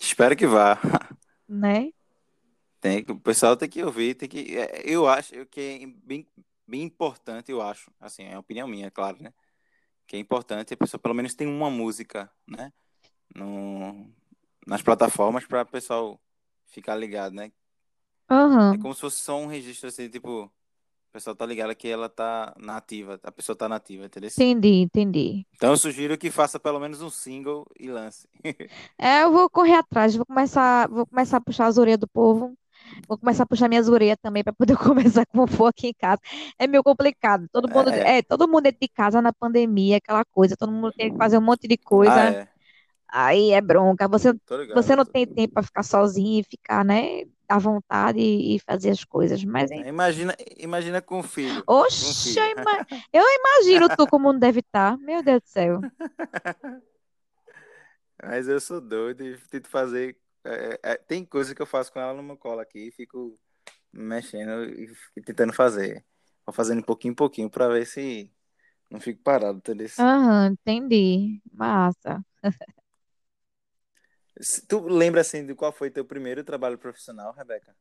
Espero 0.00 0.36
que 0.36 0.46
vá. 0.46 0.78
né? 1.48 1.92
Tem, 2.80 3.04
o 3.08 3.18
pessoal 3.20 3.56
tem 3.56 3.68
que 3.68 3.82
ouvir, 3.82 4.14
tem 4.14 4.28
que. 4.28 4.56
é, 4.56 4.82
Eu 4.84 5.08
acho 5.08 5.46
que 5.46 5.60
é 5.60 5.86
bem, 5.86 6.26
bem 6.66 6.82
importante, 6.82 7.50
eu 7.50 7.60
acho. 7.60 7.90
Assim, 8.00 8.24
é 8.24 8.34
a 8.34 8.38
opinião 8.40 8.68
minha, 8.68 8.90
claro, 8.90 9.22
né? 9.22 9.32
Que 10.06 10.16
é 10.16 10.18
importante 10.20 10.74
a 10.74 10.76
pessoa 10.76 11.00
pelo 11.00 11.14
menos 11.14 11.34
tem 11.34 11.46
uma 11.48 11.70
música, 11.70 12.30
né? 12.48 12.72
No, 13.34 14.08
nas 14.66 14.82
plataformas 14.82 15.46
para 15.46 15.62
o 15.62 15.66
pessoal 15.66 16.20
ficar 16.68 16.96
ligado, 16.96 17.34
né? 17.34 17.52
É 18.70 18.76
Aham, 18.76 18.78
como 18.78 18.94
se 18.94 19.00
fosse 19.00 19.18
só 19.20 19.36
um 19.38 19.46
registro 19.46 19.88
assim, 19.88 20.08
tipo, 20.08 20.44
o 20.44 20.52
pessoal 21.12 21.36
tá 21.36 21.46
ligado 21.46 21.74
que 21.76 21.88
ela 21.88 22.08
tá 22.08 22.54
nativa, 22.58 23.20
a 23.22 23.32
pessoa 23.32 23.56
tá 23.56 23.68
nativa, 23.68 24.06
entendeu? 24.06 24.30
entendi, 24.36 24.80
entendi. 24.82 25.46
Então 25.54 25.70
eu 25.72 25.76
sugiro 25.76 26.16
que 26.16 26.30
faça 26.30 26.60
pelo 26.60 26.78
menos 26.78 27.02
um 27.02 27.10
single 27.10 27.66
e 27.78 27.88
lance. 27.88 28.28
É, 28.98 29.22
eu 29.22 29.32
vou 29.32 29.48
correr 29.50 29.74
atrás, 29.74 30.14
vou 30.16 30.26
começar, 30.26 30.88
vou 30.88 31.06
começar 31.06 31.38
a 31.38 31.40
puxar 31.40 31.66
as 31.66 31.78
orelhas 31.78 31.98
do 32.00 32.08
povo, 32.08 32.54
vou 33.08 33.18
começar 33.18 33.44
a 33.44 33.46
puxar 33.46 33.68
minhas 33.68 33.88
orelhas 33.88 34.16
também 34.22 34.42
para 34.44 34.52
poder 34.52 34.76
começar 34.78 35.26
com 35.26 35.42
o 35.42 35.46
povo 35.48 35.66
aqui 35.66 35.88
em 35.88 35.94
casa. 35.94 36.20
É 36.58 36.66
meio 36.66 36.82
complicado. 36.82 37.46
Todo 37.52 37.68
mundo, 37.68 37.90
É. 37.90 38.02
é, 38.04 38.22
todo 38.22 38.48
mundo 38.48 38.62
dentro 38.62 38.80
de 38.80 38.88
casa 38.88 39.20
na 39.22 39.32
pandemia, 39.32 39.96
aquela 39.98 40.24
coisa, 40.24 40.56
todo 40.56 40.72
mundo 40.72 40.92
tem 40.96 41.10
que 41.10 41.16
fazer 41.16 41.38
um 41.38 41.42
monte 41.42 41.66
de 41.68 41.76
Ah, 42.04 42.22
coisa. 42.22 42.22
é. 42.24 42.48
Aí 43.08 43.52
é 43.52 43.60
bronca. 43.60 44.06
Você, 44.08 44.32
ligado. 44.32 44.74
você 44.74 44.94
não 44.96 45.04
tem 45.04 45.26
tempo 45.26 45.54
para 45.54 45.62
ficar 45.62 45.82
sozinho 45.82 46.40
e 46.40 46.44
ficar, 46.44 46.84
né, 46.84 47.22
à 47.48 47.58
vontade 47.58 48.18
e, 48.18 48.56
e 48.56 48.60
fazer 48.60 48.90
as 48.90 49.04
coisas. 49.04 49.42
Mas, 49.44 49.70
hein? 49.70 49.84
Imagina, 49.86 50.34
imagina 50.56 51.00
com 51.00 51.20
o 51.20 51.22
filho. 51.22 51.62
Com 51.64 51.74
Oxe, 51.74 52.22
filho. 52.24 52.40
eu 52.40 52.52
ima- 52.52 52.86
eu 53.12 53.24
imagino 53.24 53.88
tu 53.96 54.06
como 54.06 54.32
não 54.32 54.38
deve 54.38 54.60
estar. 54.60 54.98
Meu 54.98 55.22
Deus 55.22 55.40
do 55.42 55.48
céu. 55.48 55.80
Mas 58.22 58.48
eu 58.48 58.60
sou 58.60 58.80
doido 58.80 59.24
e 59.24 59.38
tento 59.48 59.68
fazer. 59.68 60.16
é, 60.44 60.80
é, 60.82 60.96
tem 60.96 61.24
coisa 61.24 61.54
que 61.54 61.62
eu 61.62 61.66
faço 61.66 61.92
com 61.92 62.00
ela 62.00 62.14
no 62.14 62.22
meu 62.22 62.36
colo 62.36 62.60
aqui 62.60 62.88
e 62.88 62.92
fico 62.92 63.38
mexendo 63.92 64.64
e 65.16 65.22
tentando 65.22 65.52
fazer. 65.52 66.04
Vou 66.44 66.52
fazendo 66.52 66.82
pouquinho 66.84 67.12
em 67.12 67.14
pouquinho 67.14 67.50
pra 67.50 67.68
ver 67.68 67.86
se 67.86 68.30
Não 68.90 69.00
fico 69.00 69.22
parado, 69.22 69.58
entendeu? 69.58 69.88
Aham, 69.98 70.48
entendi. 70.52 71.40
Massa. 71.52 72.24
Tu 74.68 74.80
lembra 74.88 75.20
assim 75.20 75.44
de 75.46 75.54
qual 75.54 75.72
foi 75.72 75.90
teu 75.90 76.04
primeiro 76.04 76.44
trabalho 76.44 76.78
profissional, 76.78 77.32
Rebeca? 77.32 77.74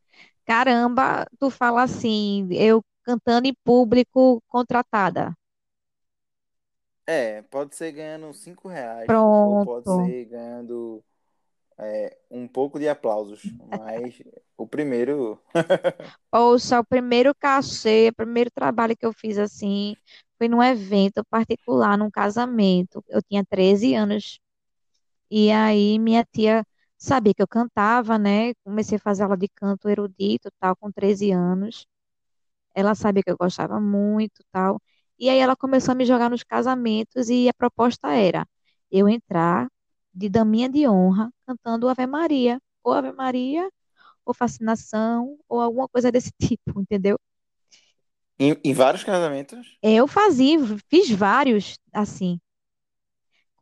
Caramba, 0.46 1.26
tu 1.40 1.50
fala 1.50 1.84
assim, 1.84 2.48
eu 2.52 2.82
cantando 3.04 3.48
em 3.48 3.54
público 3.64 4.42
contratada. 4.48 5.34
É, 7.06 7.42
pode 7.44 7.74
ser 7.76 7.92
ganhando 7.94 8.34
cinco 8.34 8.68
reais, 8.68 9.26
ou 9.42 9.58
pode 9.58 9.90
Pronto. 9.90 9.92
ser 9.92 10.26
ganhando 10.26 11.04
é, 11.80 12.18
um 12.32 12.48
pouco 12.48 12.80
de 12.80 12.90
aplausos, 12.90 13.54
mas 13.60 14.22
o 14.58 14.68
primeiro. 14.68 15.42
Poxa, 16.32 16.80
o 16.80 16.86
primeiro 16.86 17.34
cachê, 17.36 18.10
o 18.10 18.16
primeiro 18.16 18.52
trabalho 18.52 18.96
que 18.98 19.06
eu 19.06 19.14
fiz 19.14 19.38
assim, 19.38 19.96
foi 20.38 20.48
num 20.48 20.62
evento 20.64 21.24
particular, 21.30 21.98
num 21.98 22.12
casamento. 22.12 23.04
Eu 23.08 23.22
tinha 23.24 23.46
13 23.46 23.94
anos. 23.96 24.40
E 25.30 25.52
aí 25.52 26.00
minha 26.00 26.24
tia 26.26 26.66
sabia 26.98 27.34
que 27.34 27.42
eu 27.42 27.48
cantava, 27.48 28.18
né? 28.18 28.54
Comecei 28.64 28.98
a 28.98 29.00
fazer 29.02 29.24
aula 29.24 29.38
de 29.38 29.48
canto 29.50 29.90
erudito, 29.90 30.50
tal, 30.60 30.76
com 30.76 30.92
13 30.92 31.32
anos. 31.32 31.86
Ela 32.76 32.96
sabia 32.96 33.24
que 33.24 33.32
eu 33.32 33.38
gostava 33.38 33.80
muito, 33.80 34.44
tal. 34.52 34.82
E 35.20 35.30
aí 35.30 35.38
ela 35.40 35.56
começou 35.56 35.92
a 35.94 35.96
me 35.96 36.06
jogar 36.06 36.30
nos 36.30 36.44
casamentos 36.44 37.30
e 37.30 37.50
a 37.50 37.54
proposta 37.54 38.10
era 38.14 38.48
eu 38.92 39.10
entrar 39.10 39.70
de 40.14 40.30
daminha 40.30 40.70
de 40.70 40.88
honra 40.88 41.32
cantando 41.48 41.90
Ave 41.90 42.08
Maria, 42.08 42.62
ou 42.84 42.94
Ave 42.94 43.12
Maria, 43.12 43.70
ou 44.26 44.34
Fascinação, 44.34 45.38
ou 45.50 45.62
alguma 45.62 45.90
coisa 45.90 46.12
desse 46.12 46.32
tipo, 46.42 46.82
entendeu? 46.82 47.20
Em, 48.40 48.60
em 48.64 48.74
vários 48.74 49.04
casamentos, 49.04 49.78
Eu 49.82 50.08
fazia, 50.08 50.58
fiz 50.90 51.10
vários 51.12 51.78
assim, 51.94 52.40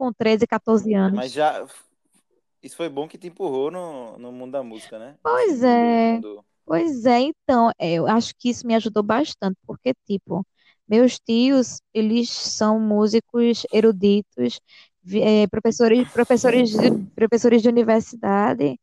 com 0.05 0.13
13, 0.13 0.45
14 0.45 0.91
mas 0.91 1.13
anos. 1.13 1.31
já. 1.31 1.65
Isso 2.62 2.75
foi 2.75 2.89
bom 2.89 3.07
que 3.07 3.17
te 3.17 3.27
empurrou 3.27 3.69
no, 3.71 4.17
no 4.17 4.31
mundo 4.31 4.51
da 4.51 4.63
música, 4.63 4.97
né? 4.97 5.15
Pois 5.21 5.63
é. 5.63 6.13
mundo. 6.13 6.45
Pois 6.65 7.05
é, 7.05 7.19
então, 7.19 7.71
é, 7.77 7.93
eu 7.93 8.07
acho 8.07 8.33
que 8.35 8.50
isso 8.50 8.65
me 8.65 8.74
ajudou 8.74 9.03
bastante, 9.03 9.55
porque, 9.67 9.93
tipo, 10.07 10.43
meus 10.88 11.19
tios, 11.19 11.79
eles 11.93 12.29
são 12.29 12.79
músicos 12.79 13.67
eruditos, 13.71 14.59
é, 15.13 15.45
professores, 15.45 16.09
professores 16.12 16.71
de, 16.71 16.91
professores 17.15 17.62
de 17.62 17.69
universidade, 17.69 18.79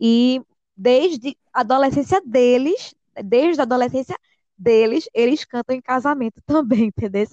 e 0.00 0.40
desde 0.76 1.36
a 1.52 1.60
adolescência 1.60 2.22
deles, 2.24 2.94
desde 3.24 3.60
a 3.60 3.64
adolescência 3.64 4.16
deles, 4.58 5.08
eles 5.14 5.44
cantam 5.44 5.76
em 5.76 5.80
casamento 5.82 6.40
também, 6.46 6.86
entendeu? 6.86 7.26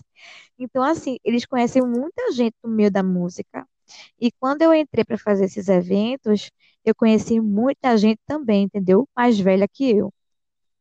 Então, 0.60 0.84
assim, 0.84 1.18
eles 1.24 1.46
conhecem 1.46 1.82
muita 1.82 2.32
gente 2.32 2.56
no 2.64 2.70
meio 2.70 2.92
da 2.92 3.04
música, 3.04 3.68
e 4.20 4.32
quando 4.32 4.62
eu 4.64 4.74
entrei 4.74 5.04
para 5.06 5.18
fazer 5.18 5.46
esses 5.46 5.68
eventos, 5.70 6.52
eu 6.86 6.96
conheci 6.96 7.40
muita 7.42 7.98
gente 7.98 8.20
também, 8.28 8.64
entendeu? 8.64 9.08
Mais 9.16 9.40
velha 9.40 9.68
que 9.68 9.90
eu. 9.92 10.14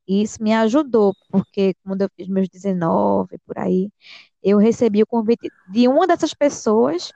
E 0.06 0.22
isso 0.22 0.42
me 0.42 0.52
ajudou, 0.54 1.14
porque 1.30 1.74
quando 1.84 2.02
eu 2.02 2.10
fiz 2.16 2.28
meus 2.28 2.48
19, 2.48 3.38
por 3.46 3.58
aí, 3.58 3.90
eu 4.42 4.58
recebi 4.58 5.02
o 5.02 5.06
convite 5.06 5.50
de 5.72 5.88
uma 5.88 6.06
dessas 6.06 6.34
pessoas 6.34 7.12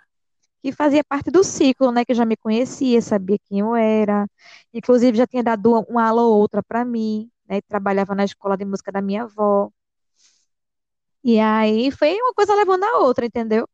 que 0.63 0.73
fazia 0.73 1.05
parte 1.05 1.31
do 1.31 1.45
ciclo, 1.45 1.93
né? 1.93 2.05
Que 2.05 2.15
já 2.15 2.25
me 2.27 2.37
conhecia, 2.37 3.03
sabia 3.03 3.39
quem 3.49 3.61
eu 3.61 3.77
era. 3.77 4.27
Inclusive, 4.75 5.17
já 5.19 5.27
tinha 5.27 5.43
dado 5.45 5.73
uma 5.89 6.07
aula 6.09 6.23
ou 6.23 6.39
outra 6.41 6.63
para 6.63 6.85
mim, 6.85 7.31
né? 7.49 7.61
Trabalhava 7.63 8.15
na 8.15 8.25
escola 8.25 8.57
de 8.57 8.65
música 8.65 8.93
da 8.93 9.03
minha 9.03 9.25
avó. 9.25 9.71
E 11.23 11.39
aí 11.39 11.91
foi 11.91 12.15
uma 12.15 12.35
coisa 12.35 12.55
levando 12.55 12.85
a 12.85 12.99
outra, 12.99 13.25
entendeu? 13.25 13.69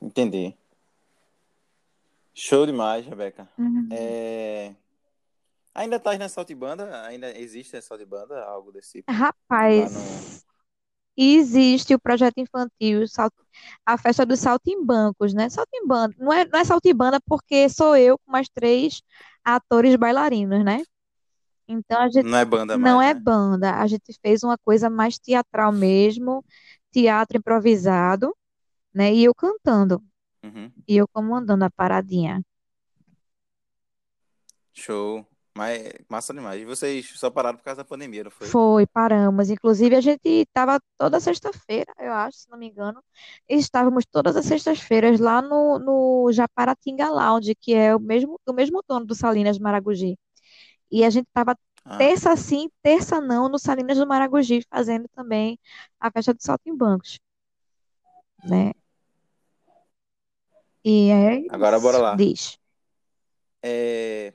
Entendi. 0.00 0.56
Show 2.34 2.66
demais, 2.66 3.04
Rebeca. 3.06 3.48
Uhum. 3.58 3.88
É, 3.90 4.74
Ainda 5.74 5.96
estás 5.96 6.18
na 6.18 6.28
Saltibanda? 6.28 7.02
Ainda 7.06 7.36
existe 7.38 7.76
a 7.76 7.82
Saltibanda? 7.82 8.44
Algo 8.44 8.70
desse 8.70 8.98
tipo? 8.98 9.10
No. 9.10 9.18
Rapaz, 9.18 10.44
existe 11.16 11.94
o 11.94 12.00
projeto 12.00 12.38
infantil, 12.38 13.04
a 13.86 13.96
festa 13.96 14.26
dos 14.26 14.40
saltimbancos, 14.40 15.32
né? 15.32 15.48
Saltimbanda, 15.48 16.14
não 16.18 16.32
é, 16.32 16.44
não 16.44 16.58
é 16.58 16.64
saltibanda 16.64 17.18
porque 17.26 17.68
sou 17.70 17.96
eu 17.96 18.18
com 18.18 18.30
mais 18.30 18.48
três 18.50 19.02
atores 19.42 19.96
bailarinos, 19.96 20.62
né? 20.62 20.82
Então 21.68 22.00
a 22.00 22.08
gente 22.10 22.24
Não 22.24 22.38
é 22.38 22.44
banda 22.44 22.76
não 22.76 22.96
mais, 22.98 23.10
é 23.10 23.14
né? 23.14 23.20
banda, 23.20 23.74
a 23.76 23.86
gente 23.86 24.12
fez 24.20 24.42
uma 24.42 24.58
coisa 24.58 24.90
mais 24.90 25.18
teatral 25.18 25.72
mesmo, 25.72 26.44
teatro 26.90 27.38
improvisado, 27.38 28.36
né? 28.94 29.12
E 29.14 29.24
eu 29.24 29.34
cantando, 29.34 30.02
Uhum. 30.44 30.72
e 30.88 30.96
eu 30.96 31.08
comandando 31.08 31.64
a 31.64 31.70
paradinha. 31.70 32.42
Show. 34.72 35.26
Mas 35.54 35.92
massa 36.08 36.32
demais. 36.32 36.62
E 36.62 36.64
vocês 36.64 37.12
só 37.16 37.30
pararam 37.30 37.58
por 37.58 37.64
causa 37.64 37.82
da 37.82 37.84
pandemia, 37.88 38.24
não 38.24 38.30
foi? 38.30 38.46
Foi, 38.48 38.86
paramos. 38.86 39.50
Inclusive, 39.50 39.94
a 39.96 40.00
gente 40.00 40.26
estava 40.26 40.80
toda 40.98 41.20
sexta-feira, 41.20 41.92
eu 41.98 42.12
acho, 42.12 42.38
se 42.38 42.50
não 42.50 42.58
me 42.58 42.68
engano. 42.68 43.02
Estávamos 43.48 44.04
todas 44.06 44.34
as 44.36 44.46
sextas-feiras 44.46 45.20
lá 45.20 45.42
no, 45.42 45.78
no 45.78 46.32
Japaratinga 46.32 47.08
Lounge, 47.10 47.54
que 47.54 47.74
é 47.74 47.94
o 47.94 48.00
mesmo, 48.00 48.40
o 48.46 48.52
mesmo 48.52 48.82
dono 48.88 49.04
do 49.06 49.14
Salinas 49.14 49.58
Maragogi. 49.58 50.18
E 50.92 51.04
a 51.04 51.10
gente 51.10 51.26
estava 51.26 51.56
Ah, 51.84 51.98
terça 51.98 52.36
sim, 52.36 52.70
terça 52.82 53.20
não, 53.20 53.48
no 53.48 53.58
Salinas 53.58 53.98
do 53.98 54.06
Maragogi, 54.06 54.62
fazendo 54.70 55.08
também 55.08 55.58
a 55.98 56.10
festa 56.12 56.32
do 56.32 56.42
Saltimbancos, 56.42 57.18
né? 58.44 58.72
E 60.84 61.10
é 61.10 61.48
agora 61.50 61.80
bora 61.80 61.98
lá. 61.98 62.16
diz. 62.16 62.58
É... 63.62 64.34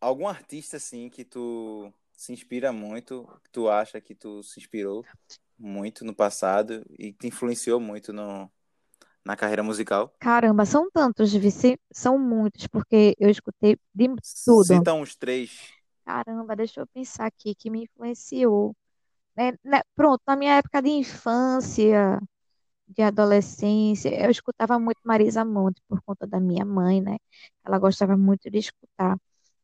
Algum 0.00 0.28
artista, 0.28 0.76
assim, 0.76 1.10
que 1.10 1.24
tu 1.24 1.92
se 2.14 2.32
inspira 2.32 2.72
muito, 2.72 3.26
que 3.44 3.50
tu 3.50 3.68
acha 3.68 4.00
que 4.00 4.14
tu 4.14 4.42
se 4.42 4.60
inspirou 4.60 5.04
muito 5.58 6.04
no 6.04 6.14
passado 6.14 6.84
e 6.98 7.12
que 7.12 7.18
te 7.18 7.26
influenciou 7.28 7.80
muito 7.80 8.12
no... 8.12 8.50
na 9.24 9.36
carreira 9.36 9.62
musical? 9.62 10.14
Caramba, 10.18 10.64
são 10.64 10.90
tantos, 10.90 11.32
vice, 11.32 11.78
são 11.92 12.18
muitos, 12.18 12.66
porque 12.66 13.14
eu 13.18 13.28
escutei 13.28 13.78
de 13.94 14.08
tudo. 14.44 14.64
Cita 14.64 14.94
uns 14.94 15.14
três. 15.14 15.79
Caramba, 16.04 16.56
deixa 16.56 16.80
eu 16.80 16.86
pensar 16.86 17.26
aqui 17.26 17.54
que 17.54 17.70
me 17.70 17.84
influenciou. 17.84 18.74
né? 19.36 19.52
Né, 19.64 19.80
Pronto, 19.96 20.22
na 20.26 20.36
minha 20.36 20.54
época 20.56 20.82
de 20.82 20.90
infância, 20.90 22.20
de 22.88 23.02
adolescência, 23.02 24.10
eu 24.24 24.30
escutava 24.30 24.78
muito 24.78 25.00
Marisa 25.04 25.44
Monte 25.44 25.82
por 25.88 26.02
conta 26.02 26.26
da 26.26 26.40
minha 26.40 26.64
mãe, 26.64 27.00
né? 27.02 27.18
Ela 27.64 27.78
gostava 27.78 28.16
muito 28.16 28.50
de 28.50 28.58
escutar. 28.58 29.16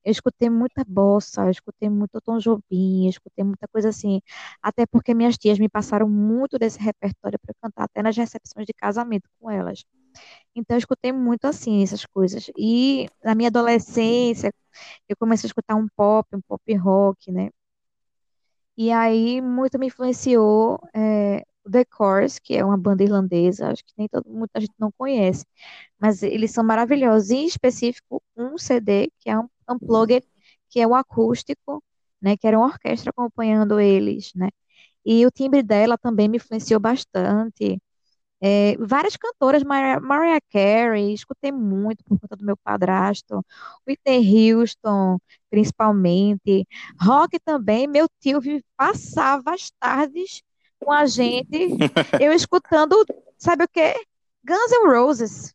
Eu 0.05 0.13
escutei 0.13 0.51
muita 0.51 0.85
bossa, 0.87 1.43
eu 1.47 1.51
escutei 1.51 1.91
muito 1.91 2.21
Tom 2.23 2.39
Jobim, 2.39 3.05
eu 3.07 3.11
escutei 3.11 3.45
muita 3.45 3.69
coisa 3.69 3.91
assim. 3.91 4.21
Até 4.63 4.87
porque 4.87 5.15
minhas 5.15 5.39
tias 5.39 5.59
me 5.59 5.69
passaram 5.69 6.09
muito 6.09 6.59
desse 6.59 6.79
repertório 6.81 7.39
para 7.41 7.55
cantar 7.63 7.85
até 7.85 8.03
nas 8.03 8.17
recepções 8.17 8.67
de 8.67 8.75
casamento 8.75 9.29
com 9.41 9.51
elas. 9.51 9.85
Então 10.57 10.77
eu 10.77 10.79
escutei 10.79 11.13
muito 11.13 11.47
assim 11.47 11.83
essas 11.83 12.07
coisas. 12.07 12.51
E 12.59 13.09
na 13.25 13.35
minha 13.35 13.49
adolescência, 13.49 14.53
eu 15.09 15.17
comecei 15.19 15.49
a 15.49 15.51
escutar 15.51 15.77
um 15.77 15.89
pop, 15.97 16.29
um 16.37 16.41
pop 16.43 16.75
rock, 16.77 17.33
né? 17.33 17.51
E 18.77 18.91
aí 18.93 19.41
muito 19.41 19.79
me 19.79 19.87
influenciou 19.87 20.79
é, 20.95 21.45
o 21.65 21.71
The 21.71 21.85
Corrs, 21.87 22.39
que 22.39 22.55
é 22.57 22.65
uma 22.65 22.77
banda 22.77 23.03
irlandesa, 23.05 23.69
acho 23.71 23.85
que 23.85 23.93
nem 23.97 24.09
todo, 24.09 24.29
muita 24.29 24.61
gente 24.61 24.75
não 24.79 24.93
conhece, 24.93 25.45
mas 26.01 26.23
eles 26.23 26.53
são 26.53 26.65
maravilhosos. 26.65 27.31
Em 27.31 27.47
específico, 27.47 28.23
um 28.37 28.59
CD, 28.59 29.11
que 29.21 29.31
é 29.31 29.39
um 29.39 29.49
Unplugged, 29.69 30.27
que 30.71 30.81
é 30.81 30.87
um 30.87 30.95
acústico, 30.95 31.83
né, 32.21 32.37
que 32.37 32.47
era 32.47 32.59
uma 32.59 32.67
orquestra 32.69 33.11
acompanhando 33.11 33.81
eles, 33.81 34.33
né? 34.35 34.49
E 35.07 35.27
o 35.27 35.31
timbre 35.33 35.63
dela 35.63 35.99
também 35.99 36.29
me 36.29 36.39
influenciou 36.39 36.81
bastante. 36.81 37.81
É, 38.41 38.77
várias 38.79 39.17
cantoras, 39.17 39.63
Mariah, 39.63 40.01
Mariah 40.01 40.41
Carey, 40.53 41.15
escutei 41.15 41.51
muito 41.51 42.05
por 42.05 42.19
conta 42.21 42.37
do 42.37 42.45
meu 42.45 42.57
padrasto, 42.57 43.45
Whitney 43.89 44.53
Houston, 44.53 45.19
principalmente, 45.51 46.67
rock 47.01 47.39
também, 47.41 47.87
meu 47.87 48.07
tio 48.21 48.41
passava 48.77 49.55
as 49.55 49.71
tardes 49.81 50.43
com 50.79 50.93
a 50.93 51.07
gente, 51.07 51.49
eu 52.21 52.33
escutando, 52.33 52.95
sabe 53.39 53.65
o 53.65 53.69
quê? 53.69 53.95
Guns 54.45 54.71
N' 54.71 54.89
Roses. 54.89 55.55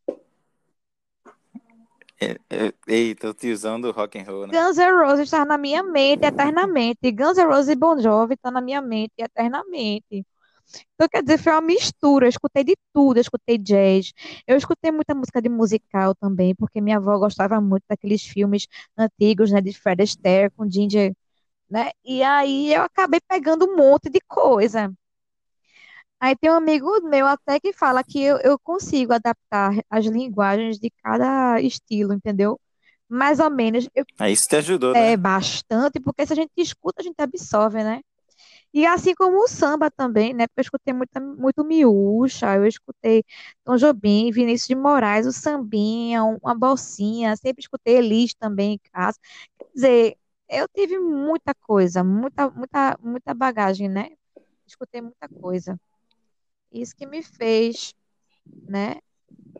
É, 2.20 2.38
é, 2.52 2.74
Eita, 2.88 3.30
o 3.30 3.34
tiozão 3.34 3.82
do 3.82 3.90
rock 3.92 4.20
and 4.20 4.24
roll, 4.24 4.46
né? 4.46 4.54
Guns 4.54 4.78
N' 4.78 4.92
Roses 4.92 5.22
está 5.22 5.44
na 5.44 5.58
minha 5.58 5.82
mente 5.82 6.24
eternamente. 6.24 7.12
Guns 7.12 7.38
N' 7.38 7.48
Roses 7.48 7.70
e 7.70 7.76
Bon 7.76 7.98
Jovi 8.00 8.36
está 8.36 8.52
na 8.52 8.62
minha 8.62 8.80
mente 8.80 9.14
eternamente. 9.18 10.24
Então, 10.96 11.08
quer 11.10 11.24
dizer, 11.24 11.38
foi 11.40 11.52
uma 11.54 11.62
mistura. 11.62 12.26
Eu 12.26 12.30
escutei 12.30 12.64
de 12.64 12.76
tudo. 12.94 13.18
Eu 13.18 13.22
escutei 13.22 13.58
jazz. 13.58 14.14
Eu 14.48 14.58
escutei 14.58 14.92
muita 14.92 15.16
música 15.16 15.42
de 15.42 15.50
musical 15.50 16.16
também, 16.16 16.56
porque 16.56 16.82
minha 16.82 16.98
avó 16.98 17.18
gostava 17.18 17.60
muito 17.62 17.84
daqueles 17.90 18.24
filmes 18.24 18.68
antigos, 18.98 19.52
né, 19.52 19.62
de 19.62 19.74
Fred 19.74 20.02
Astaire 20.04 20.52
com 20.56 20.70
Ginger, 20.70 21.14
né? 21.70 21.92
E 22.06 22.24
aí 22.24 22.74
eu 22.74 22.84
acabei 22.84 23.20
pegando 23.28 23.66
um 23.66 23.76
monte 23.78 24.10
de 24.10 24.20
coisa. 24.28 24.94
Aí 26.20 26.36
tem 26.36 26.52
um 26.52 26.56
amigo 26.56 27.02
meu 27.02 27.26
até 27.26 27.60
que 27.60 27.74
fala 27.74 28.04
que 28.04 28.22
eu, 28.22 28.38
eu 28.40 28.60
consigo 28.60 29.14
adaptar 29.14 29.74
as 29.90 30.06
linguagens 30.06 30.78
de 30.80 30.92
cada 31.04 31.60
estilo, 31.62 32.14
entendeu? 32.14 32.60
Mais 33.10 33.40
ou 33.40 33.50
menos, 33.50 33.90
eu, 33.96 34.06
Aí 34.20 34.34
isso 34.34 34.48
te 34.48 34.56
ajudou, 34.56 34.94
é 34.94 35.12
né? 35.12 35.18
bastante, 35.18 36.00
porque 36.00 36.26
se 36.26 36.34
a 36.34 36.36
gente 36.36 36.52
escuta, 36.58 37.02
a 37.02 37.04
gente 37.04 37.20
absorve, 37.20 37.84
né? 37.84 38.02
E 38.74 38.86
assim 38.86 39.14
como 39.16 39.44
o 39.44 39.48
samba 39.48 39.92
também, 39.92 40.34
né? 40.34 40.48
Porque 40.48 40.62
eu 40.62 40.64
escutei 40.64 40.94
muita, 40.94 41.20
muito 41.20 41.64
Miúcha, 41.66 42.56
eu 42.56 42.66
escutei 42.66 43.24
Tom 43.66 43.76
Jobim, 43.78 44.32
Vinícius 44.32 44.68
de 44.70 44.76
Moraes, 44.76 45.26
o 45.28 45.32
sambinha, 45.34 46.24
um- 46.24 46.38
uma 46.44 46.56
bolsinha, 46.56 47.36
sempre 47.38 47.62
escutei 47.62 47.98
Elis 47.98 48.34
também 48.36 48.74
em 48.76 48.80
casa. 48.94 49.20
Quer 49.60 49.68
dizer, 49.76 50.18
eu 50.50 50.68
tive 50.70 51.00
muita 51.00 51.54
coisa, 51.56 52.04
muita, 52.04 52.50
muita, 52.52 52.98
muita 53.02 53.34
bagagem, 53.34 53.90
né? 53.90 54.10
Escutei 54.68 55.02
muita 55.02 55.30
coisa. 55.30 55.80
Isso 56.72 56.96
que 56.96 57.06
me 57.06 57.24
fez, 57.24 57.94
né, 58.68 59.00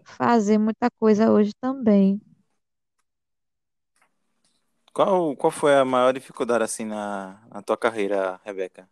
fazer 0.06 0.58
muita 0.60 0.90
coisa 0.92 1.32
hoje 1.32 1.54
também. 1.62 2.22
Qual, 4.94 5.36
qual 5.38 5.52
foi 5.52 5.76
a 5.76 5.86
maior 5.86 6.14
dificuldade 6.14 6.64
assim 6.64 6.86
na, 6.86 7.42
na 7.50 7.62
tua 7.62 7.78
carreira, 7.78 8.40
Rebeca? 8.44 8.90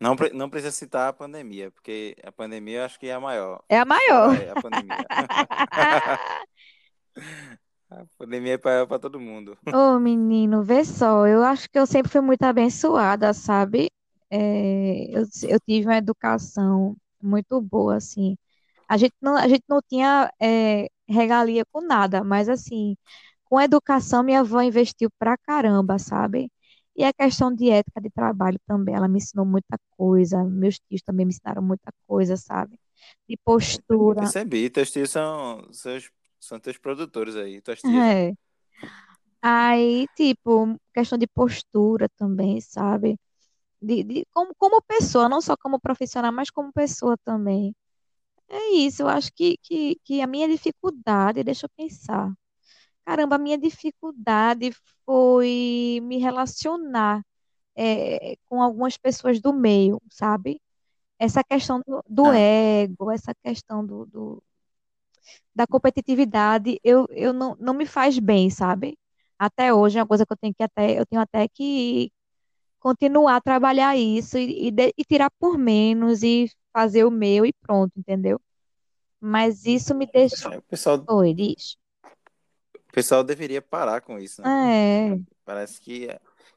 Não, 0.00 0.14
não 0.34 0.50
precisa 0.50 0.72
citar 0.72 1.08
a 1.08 1.12
pandemia, 1.12 1.70
porque 1.70 2.16
a 2.22 2.30
pandemia 2.30 2.78
eu 2.78 2.84
acho 2.84 2.98
que 2.98 3.06
é 3.06 3.14
a 3.14 3.20
maior. 3.20 3.62
É 3.68 3.78
a 3.78 3.84
maior. 3.84 4.36
Fora 4.36 4.52
a 4.52 4.62
pandemia. 4.62 4.96
A 7.88 8.04
pandemia 8.18 8.54
é 8.54 8.58
para 8.58 8.86
para 8.86 8.98
todo 8.98 9.20
mundo. 9.20 9.56
Ô, 9.72 9.98
menino, 10.00 10.62
vê 10.62 10.84
só, 10.84 11.26
eu 11.26 11.42
acho 11.44 11.70
que 11.70 11.78
eu 11.78 11.86
sempre 11.86 12.10
fui 12.10 12.20
muito 12.20 12.42
abençoada, 12.42 13.32
sabe? 13.32 13.88
É, 14.28 15.06
eu, 15.16 15.24
eu 15.48 15.60
tive 15.60 15.86
uma 15.86 15.96
educação 15.96 16.96
muito 17.22 17.60
boa, 17.60 17.96
assim. 17.96 18.36
A 18.88 18.96
gente 18.96 19.14
não, 19.20 19.36
a 19.36 19.48
gente 19.48 19.64
não 19.68 19.80
tinha 19.88 20.32
é, 20.40 20.88
regalia 21.08 21.64
com 21.72 21.80
nada, 21.80 22.24
mas 22.24 22.48
assim, 22.48 22.96
com 23.44 23.60
educação 23.60 24.22
minha 24.22 24.40
avó 24.40 24.60
investiu 24.62 25.10
pra 25.18 25.36
caramba, 25.38 25.98
sabe? 25.98 26.50
E 26.96 27.04
a 27.04 27.12
questão 27.12 27.54
de 27.54 27.70
ética 27.70 28.00
de 28.00 28.10
trabalho 28.10 28.58
também, 28.66 28.94
ela 28.94 29.08
me 29.08 29.18
ensinou 29.18 29.46
muita 29.46 29.78
coisa, 29.96 30.42
meus 30.44 30.78
tios 30.80 31.02
também 31.02 31.26
me 31.26 31.30
ensinaram 31.32 31.62
muita 31.62 31.92
coisa, 32.06 32.36
sabe? 32.36 32.78
De 33.28 33.36
postura. 33.38 34.32
Percebi, 34.32 34.70
teus 34.70 34.90
tios 34.90 35.10
são, 35.10 35.72
seus, 35.72 36.10
são 36.40 36.58
teus 36.60 36.78
produtores 36.78 37.36
aí, 37.36 37.60
tuas 37.60 37.82
tias? 37.82 38.06
É. 38.12 38.36
Aí, 39.42 40.06
tipo, 40.16 40.76
questão 40.94 41.18
de 41.18 41.26
postura 41.26 42.08
também, 42.16 42.60
sabe? 42.60 43.18
De, 43.82 44.04
de- 44.04 44.26
como, 44.32 44.54
como 44.56 44.82
pessoa, 44.82 45.28
não 45.28 45.40
só 45.42 45.56
como 45.56 45.80
profissional, 45.80 46.32
mas 46.32 46.50
como 46.50 46.72
pessoa 46.72 47.16
também. 47.24 47.74
É 48.48 48.74
isso, 48.76 49.02
eu 49.02 49.08
acho 49.08 49.32
que, 49.34 49.58
que, 49.62 49.96
que 50.04 50.22
a 50.22 50.26
minha 50.28 50.48
dificuldade, 50.48 51.44
deixa 51.44 51.66
eu 51.66 51.70
pensar. 51.76 52.32
Caramba, 53.06 53.36
a 53.36 53.40
minha 53.40 53.58
dificuldade 53.58 54.72
foi 55.06 56.00
me 56.04 56.18
relacionar 56.18 57.22
é, 57.76 58.36
com 58.46 58.62
algumas 58.62 58.96
pessoas 58.98 59.40
do 59.40 59.52
meio, 59.54 60.00
sabe? 60.10 60.62
Essa 61.18 61.44
questão 61.44 61.80
do, 61.86 62.02
do 62.08 62.32
Ah, 62.32 62.34
ego, 62.34 63.10
essa 63.12 63.34
questão 63.44 63.86
do, 63.86 64.06
do- 64.06 64.44
da 65.54 65.66
competitividade, 65.66 66.78
eu, 66.84 67.06
eu 67.10 67.32
não, 67.32 67.56
não 67.58 67.74
me 67.74 67.86
faz 67.86 68.18
bem, 68.18 68.50
sabe? 68.50 68.98
Até 69.38 69.72
hoje 69.74 69.98
é 69.98 70.02
uma 70.02 70.06
coisa 70.08 70.26
que 70.26 70.32
eu 70.32 70.36
tenho 70.36 70.54
que 70.54 70.62
até, 70.62 70.98
eu 70.98 71.06
tenho 71.06 71.20
até 71.22 71.48
que 71.48 72.12
continuar 72.80 73.36
a 73.36 73.42
trabalhar 73.42 73.96
isso 73.96 74.38
e, 74.38 74.68
e, 74.68 74.72
de- 74.72 74.94
e 74.98 75.04
tirar 75.04 75.30
por 75.40 75.58
menos 75.58 76.22
e 76.24 76.50
fazer 76.72 77.04
o 77.04 77.10
meu 77.10 77.46
e 77.46 77.52
pronto, 77.54 77.92
entendeu? 77.98 78.40
Mas 79.20 79.66
isso 79.66 79.94
me 79.94 80.06
deixa. 80.06 80.50
é, 80.50 80.58
o 80.58 80.62
pessoal, 80.62 81.08
Oi, 81.08 81.34
diz. 81.34 81.76
O 82.96 82.98
pessoal 82.98 83.22
deveria 83.24 83.60
parar 83.62 84.00
com 84.00 84.18
isso, 84.18 84.42
né? 84.42 84.48
É, 84.48 85.18
Parece 85.44 85.80
que, 85.80 86.08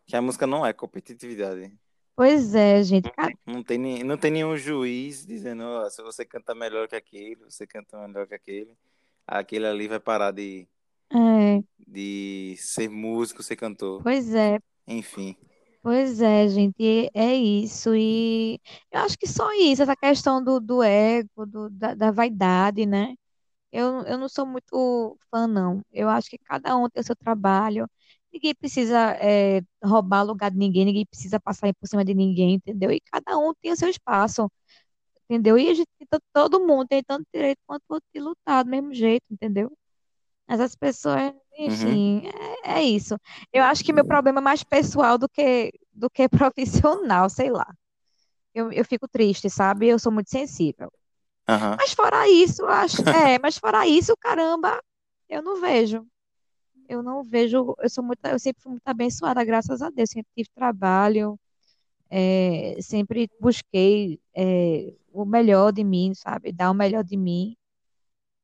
que 0.08 0.16
a 0.16 0.22
música 0.22 0.48
não 0.48 0.66
é 0.66 0.74
competitividade. 0.74 1.72
pois 2.16 2.54
é, 2.56 2.84
gente. 2.84 3.10
Cara, 3.12 3.34
Não 3.46 3.64
tem, 3.64 3.78
ni- 3.78 4.04
não 4.04 4.18
tem 4.18 4.32
nenhum 4.32 4.58
juiz 4.58 5.26
dizendo, 5.26 5.64
ó, 5.64 5.90
se 5.90 6.02
você 6.02 6.26
canta 6.26 6.54
melhor 6.56 6.88
que 6.88 6.96
aquele, 6.96 7.36
você 7.36 7.66
canta 7.68 7.98
melhor 8.08 8.28
que 8.28 8.36
aquele, 8.36 8.76
aquele 9.28 9.66
ali 9.68 9.88
vai 9.88 10.00
parar 10.00 10.32
de, 10.32 10.68
é, 11.12 11.64
de 11.88 12.56
ser 12.58 12.90
músico, 12.90 13.44
ser 13.44 13.56
cantor. 13.56 14.04
pois 14.04 14.34
é, 14.34 14.60
Enfim. 14.88 15.36
pois 15.82 16.22
é, 16.22 16.48
gente. 16.48 17.10
É 17.14 17.34
isso. 17.36 17.96
E 17.96 18.60
eu 18.92 19.02
acho 19.02 19.18
que 19.18 19.28
só 19.28 19.52
isso, 19.54 19.82
essa 19.84 19.96
questão 19.96 20.44
do, 20.44 20.60
do 20.60 20.84
ego, 20.84 21.46
do, 21.46 21.70
da, 21.70 21.94
da 21.96 22.12
vaidade, 22.12 22.86
né? 22.86 23.16
Eu, 23.72 24.04
eu 24.04 24.18
não 24.18 24.30
sou 24.30 24.46
muito 24.46 25.18
fã, 25.30 25.48
não. 25.48 25.82
Eu 25.92 26.10
acho 26.10 26.30
que 26.30 26.38
cada 26.40 26.76
um 26.78 26.90
tem 26.90 27.02
o 27.02 27.04
seu 27.06 27.16
trabalho. 27.16 27.88
Ninguém 28.34 28.56
precisa 28.56 29.12
é, 29.22 29.62
roubar 29.84 30.24
lugar 30.24 30.52
de 30.52 30.58
ninguém, 30.58 30.86
ninguém 30.86 31.06
precisa 31.06 31.40
passar 31.40 31.74
por 31.76 31.88
cima 31.88 32.06
de 32.06 32.14
ninguém, 32.14 32.56
entendeu? 32.56 32.92
E 32.92 33.02
cada 33.02 33.38
um 33.38 33.54
tem 33.56 33.72
o 33.72 33.76
seu 33.76 33.90
espaço, 33.90 34.52
entendeu? 35.30 35.58
E 35.58 35.70
a 35.70 35.74
gente, 35.74 35.90
todo 36.34 36.60
mundo 36.66 36.88
tem 36.88 37.04
tanto 37.04 37.26
direito 37.34 37.60
quanto 37.68 37.84
outro 37.90 38.08
de 38.14 38.20
lutar 38.22 38.64
do 38.64 38.70
mesmo 38.72 38.94
jeito, 38.94 39.26
entendeu? 39.32 39.72
Mas 40.48 40.60
as 40.62 40.76
pessoas, 40.76 41.34
Uhum. 41.66 42.00
enfim, 42.00 42.24
é, 42.66 42.80
é 42.80 42.84
isso. 42.84 43.16
Eu 43.54 43.64
acho 43.64 43.84
que 43.84 43.94
meu 43.94 44.06
problema 44.06 44.40
é 44.40 44.44
mais 44.44 44.64
pessoal 44.64 45.18
do 45.18 45.30
que, 45.30 45.72
do 45.94 46.10
que 46.10 46.28
profissional, 46.88 47.30
sei 47.30 47.50
lá. 47.52 47.68
Eu, 48.54 48.72
eu 48.72 48.86
fico 48.86 49.08
triste, 49.08 49.50
sabe? 49.50 49.88
Eu 49.88 50.00
sou 50.00 50.12
muito 50.12 50.30
sensível. 50.30 50.92
Aham. 51.50 51.76
Mas 51.78 51.94
fora 51.94 52.30
isso, 52.30 52.66
acho, 52.66 52.98
é, 53.36 53.40
mas 53.40 53.58
fora 53.58 53.88
isso, 53.88 54.16
caramba, 54.18 54.82
eu 55.28 55.42
não 55.42 55.60
vejo. 55.60 56.06
Eu 56.88 57.04
não 57.04 57.24
vejo, 57.24 57.76
eu 57.80 57.90
sou 57.90 58.04
muito, 58.04 58.26
eu 58.26 58.40
sempre 58.40 58.62
fui 58.64 58.72
muito 58.74 58.88
abençoada, 58.88 59.44
graças 59.44 59.82
a 59.82 59.90
Deus. 59.92 60.10
Sempre 60.12 60.32
tive 60.36 60.50
trabalho, 60.56 61.40
é, 62.10 62.78
sempre 62.82 63.30
busquei, 63.40 64.20
é, 64.36 64.94
o 65.14 65.26
melhor 65.26 65.72
de 65.74 65.84
mim, 65.84 66.14
sabe? 66.16 66.52
Dar 66.52 66.72
o 66.72 66.74
melhor 66.74 67.04
de 67.04 67.18
mim. 67.18 67.56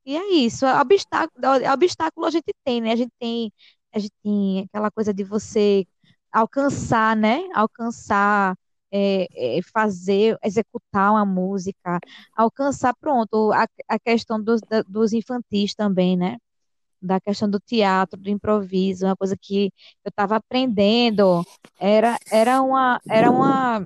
E 0.05 0.15
é 0.17 0.33
isso. 0.33 0.65
Obstáculo, 0.65 1.45
obstáculo 1.73 2.25
a 2.27 2.31
gente 2.31 2.53
tem, 2.63 2.81
né? 2.81 2.91
A 2.93 2.95
gente 2.95 3.11
tem, 3.19 3.51
a 3.93 3.99
gente 3.99 4.13
tem 4.23 4.61
aquela 4.61 4.91
coisa 4.91 5.13
de 5.13 5.23
você 5.23 5.85
alcançar, 6.31 7.15
né? 7.15 7.41
Alcançar, 7.55 8.55
é, 8.95 9.57
é, 9.59 9.61
fazer, 9.73 10.37
executar 10.43 11.11
uma 11.11 11.25
música, 11.25 11.99
alcançar, 12.35 12.93
pronto, 12.99 13.51
a, 13.53 13.67
a 13.89 13.99
questão 13.99 14.41
dos, 14.41 14.61
da- 14.69 14.83
dos 14.83 15.13
infantis 15.13 15.75
também, 15.75 16.17
né? 16.17 16.37
Da 17.01 17.19
questão 17.21 17.49
do 17.49 17.59
teatro, 17.59 18.19
do 18.19 18.29
improviso, 18.29 19.05
uma 19.05 19.15
coisa 19.17 19.37
que 19.39 19.71
eu 20.05 20.09
estava 20.09 20.37
aprendendo, 20.37 21.45
era, 21.79 22.19
era 22.29 22.61
uma, 22.63 23.01
era 23.07 23.31
uma, 23.31 23.81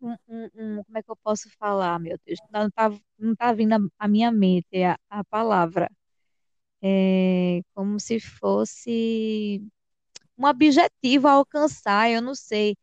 um, 0.00 0.12
um- 0.28 0.50
um- 0.56 0.84
como 0.84 0.98
é 0.98 1.02
que 1.02 1.10
eu 1.10 1.16
posso 1.16 1.48
falar, 1.58 1.98
meu 2.00 2.18
Deus? 2.26 2.38
Não 2.52 2.70
tá, 2.70 2.90
não 3.18 3.34
tá 3.36 3.52
vindo 3.52 3.74
a 3.98 4.08
minha 4.08 4.30
mente 4.32 4.82
a, 4.84 4.98
a 5.10 5.24
palavra. 5.24 5.90
É 6.82 7.60
como 7.74 8.00
se 8.00 8.18
fosse 8.20 9.62
um 10.38 10.46
objetivo 10.46 11.28
a 11.28 11.32
alcançar, 11.32 12.10
eu 12.10 12.22
não 12.22 12.34
sei. 12.34 12.76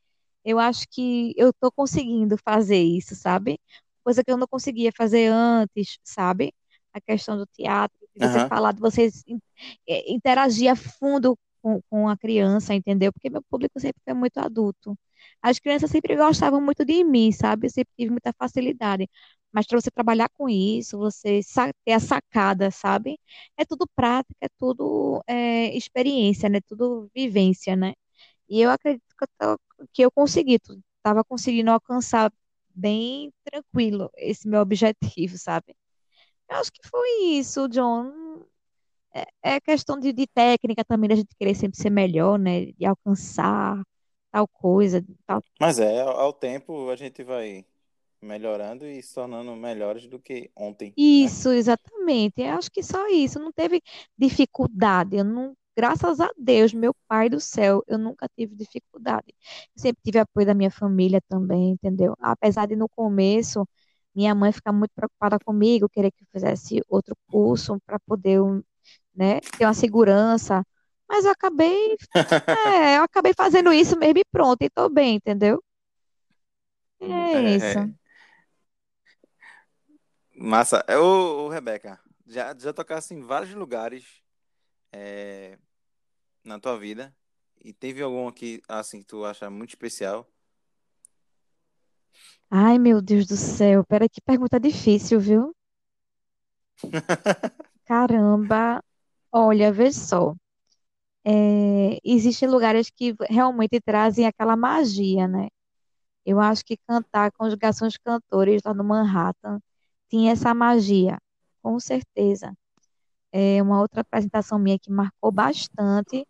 Eu 0.47 0.59
acho 0.59 0.87
que 0.89 1.33
eu 1.37 1.49
estou 1.51 1.71
conseguindo 1.71 2.37
fazer 2.37 2.77
isso, 2.81 3.15
sabe? 3.15 3.59
Coisa 4.03 4.23
que 4.23 4.31
eu 4.31 4.37
não 4.37 4.47
conseguia 4.47 4.91
fazer 4.95 5.27
antes, 5.27 5.99
sabe? 6.03 6.53
A 6.93 7.01
questão 7.01 7.37
do 7.37 7.45
teatro, 7.47 7.97
de 8.15 8.21
você 8.21 8.39
Aham. 8.39 8.49
falar, 8.49 8.73
de 8.73 8.81
você 8.81 9.09
eh, 9.87 10.11
interagir 10.11 10.71
a 10.71 10.75
fundo 10.75 11.37
com, 11.61 11.81
com 11.89 12.07
a 12.09 12.17
criança, 12.17 12.73
entendeu? 12.73 13.11
Porque 13.13 13.29
meu 13.29 13.41
público 13.49 13.79
sempre 13.79 14.01
foi 14.03 14.13
muito 14.13 14.37
adulto. 14.39 14.97
As 15.41 15.59
crianças 15.59 15.91
sempre 15.91 16.15
gostavam 16.15 16.61
muito 16.61 16.85
de 16.85 17.03
mim, 17.03 17.31
sabe? 17.31 17.67
Eu 17.67 17.71
sempre 17.71 17.93
tive 17.97 18.11
muita 18.11 18.33
facilidade. 18.37 19.09
Mas 19.51 19.65
para 19.67 19.79
você 19.81 19.89
trabalhar 19.91 20.29
com 20.37 20.47
isso, 20.49 20.97
você 20.97 21.41
ter 21.85 21.93
a 21.93 21.99
sacada, 21.99 22.69
sabe? 22.71 23.19
É 23.57 23.65
tudo 23.65 23.87
prática, 23.95 24.35
é 24.41 24.47
tudo 24.57 25.23
é, 25.27 25.75
experiência, 25.75 26.49
né? 26.49 26.59
Tudo 26.67 27.09
vivência, 27.15 27.75
né? 27.75 27.93
E 28.49 28.61
eu 28.61 28.69
acredito 28.71 29.06
que 29.17 29.25
eu, 29.25 29.29
tô- 29.39 29.87
que 29.93 30.01
eu 30.03 30.11
consegui, 30.11 30.55
estava 30.97 31.23
conseguindo 31.23 31.71
alcançar 31.71 32.31
bem 32.75 33.33
tranquilo 33.43 34.11
esse 34.17 34.47
meu 34.47 34.61
objetivo, 34.61 35.37
sabe? 35.37 35.75
Eu 36.49 36.57
acho 36.57 36.71
que 36.71 36.87
foi 36.89 37.09
isso, 37.39 37.67
John. 37.69 38.45
É, 39.15 39.55
é 39.55 39.61
questão 39.61 39.99
de, 39.99 40.13
de 40.13 40.27
técnica 40.27 40.83
também, 40.85 41.09
da 41.09 41.15
gente 41.15 41.35
querer 41.37 41.55
sempre 41.55 41.77
ser 41.79 41.89
melhor, 41.89 42.37
né? 42.39 42.67
De 42.73 42.85
alcançar 42.85 43.81
tal 44.31 44.47
coisa, 44.47 45.03
tal. 45.25 45.43
Mas 45.59 45.79
é, 45.79 46.01
ao 46.01 46.19
ao 46.19 46.33
tempo 46.33 46.89
a 46.89 46.95
gente 46.95 47.23
vai 47.23 47.65
melhorando 48.21 48.85
e 48.87 49.01
se 49.03 49.13
tornando 49.15 49.55
melhores 49.55 50.07
do 50.07 50.19
que 50.19 50.51
ontem, 50.55 50.97
né? 51.19 51.35
Isso, 51.35 51.51
exatamente. 51.51 52.41
Eu 52.41 52.55
acho 52.57 52.71
que 52.71 52.81
só 52.83 53.07
isso. 53.09 53.39
Não 53.39 53.51
teve 53.51 53.81
dificuldade. 54.17 55.15
Eu 55.17 55.23
não, 55.25 55.55
graças 55.77 56.19
a 56.21 56.29
Deus, 56.37 56.73
meu 56.73 56.93
pai 57.07 57.29
do 57.29 57.39
céu, 57.41 57.83
eu 57.87 57.99
nunca 57.99 58.29
tive 58.37 58.55
dificuldade. 58.55 59.27
Eu 59.75 59.81
sempre 59.81 60.01
tive 60.03 60.19
apoio 60.19 60.47
da 60.47 60.55
minha 60.55 60.71
família 60.71 61.21
também, 61.29 61.71
entendeu? 61.71 62.15
Apesar 62.21 62.67
de 62.67 62.75
no 62.75 62.89
começo 62.89 63.67
Minha 64.15 64.35
mãe 64.35 64.51
fica 64.53 64.73
muito 64.73 64.91
preocupada 64.95 65.39
comigo, 65.45 65.89
querer 65.89 66.11
que 66.11 66.23
eu 66.23 66.27
fizesse 66.33 66.81
outro 66.89 67.15
curso 67.29 67.79
para 67.87 67.99
poder, 67.99 68.41
né, 69.15 69.41
ter 69.57 69.65
uma 69.65 69.73
segurança. 69.73 70.63
Mas 71.09 71.25
eu 71.25 71.31
acabei, 71.31 71.97
é, 72.51 72.97
eu 72.97 73.03
acabei 73.03 73.33
fazendo 73.35 73.73
isso 73.73 73.97
mesmo 73.99 74.19
e 74.19 74.25
pronto, 74.31 74.61
e 74.63 74.69
tô 74.69 74.89
bem, 74.89 75.15
entendeu? 75.17 75.63
É 77.01 77.55
isso. 77.57 77.79
É, 77.79 77.89
massa. 80.35 80.83
É, 80.87 80.97
Ô, 80.97 81.45
ô, 81.45 81.49
Rebeca, 81.49 81.99
já, 82.25 82.55
já 82.57 82.73
tocasse 82.73 83.13
em 83.13 83.21
vários 83.21 83.53
lugares 83.53 84.21
é, 84.93 85.57
na 86.47 86.59
tua 86.59 86.77
vida 86.77 87.15
e 87.63 87.73
teve 87.73 88.01
algum 88.01 88.27
aqui, 88.27 88.61
assim, 88.67 89.01
que 89.01 89.07
tu 89.07 89.25
acha 89.25 89.49
muito 89.49 89.69
especial? 89.71 90.27
Ai, 92.49 92.77
meu 92.79 93.01
Deus 93.01 93.25
do 93.25 93.37
céu, 93.37 93.83
pera 93.85 94.07
que 94.09 94.21
pergunta 94.21 94.59
difícil, 94.59 95.19
viu? 95.19 95.53
Caramba, 97.85 98.83
olha, 99.31 99.71
vê 99.71 99.91
só. 99.91 100.35
É, 101.25 101.99
existem 102.03 102.49
lugares 102.49 102.89
que 102.89 103.15
realmente 103.29 103.79
trazem 103.81 104.25
aquela 104.27 104.55
magia, 104.57 105.27
né? 105.27 105.49
Eu 106.25 106.39
acho 106.41 106.65
que 106.65 106.77
cantar 106.87 107.31
com 107.33 107.45
os 107.45 107.55
Garçons 107.55 107.97
Cantores 107.97 108.61
lá 108.65 108.73
no 108.73 108.83
Manhattan 108.83 109.59
tinha 110.09 110.33
essa 110.33 110.53
magia, 110.53 111.17
com 111.63 111.79
certeza. 111.79 112.53
É, 113.31 113.61
uma 113.63 113.81
outra 113.81 114.01
apresentação 114.01 114.59
minha 114.59 114.79
que 114.79 114.91
marcou 114.91 115.31
bastante 115.31 116.25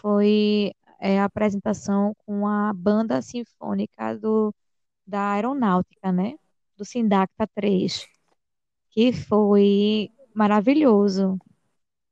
foi 0.00 0.72
é, 1.00 1.18
a 1.18 1.24
apresentação 1.24 2.14
com 2.24 2.46
a 2.46 2.72
banda 2.72 3.20
sinfônica 3.22 4.16
do, 4.16 4.54
da 5.06 5.32
Aeronáutica, 5.32 6.10
né? 6.12 6.34
Do 6.76 6.84
Sindacta 6.84 7.46
3, 7.54 8.06
que 8.90 9.12
foi 9.12 10.10
maravilhoso, 10.34 11.38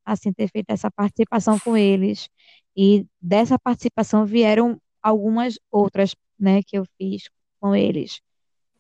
assim, 0.05 0.33
ter 0.33 0.49
feito 0.49 0.71
essa 0.71 0.91
participação 0.91 1.59
com 1.59 1.77
eles. 1.77 2.29
E 2.77 3.07
dessa 3.21 3.59
participação 3.59 4.25
vieram 4.25 4.81
algumas 5.03 5.59
outras, 5.71 6.15
né, 6.39 6.63
que 6.63 6.79
eu 6.79 6.85
fiz 6.97 7.29
com 7.61 7.75
eles. 7.75 8.21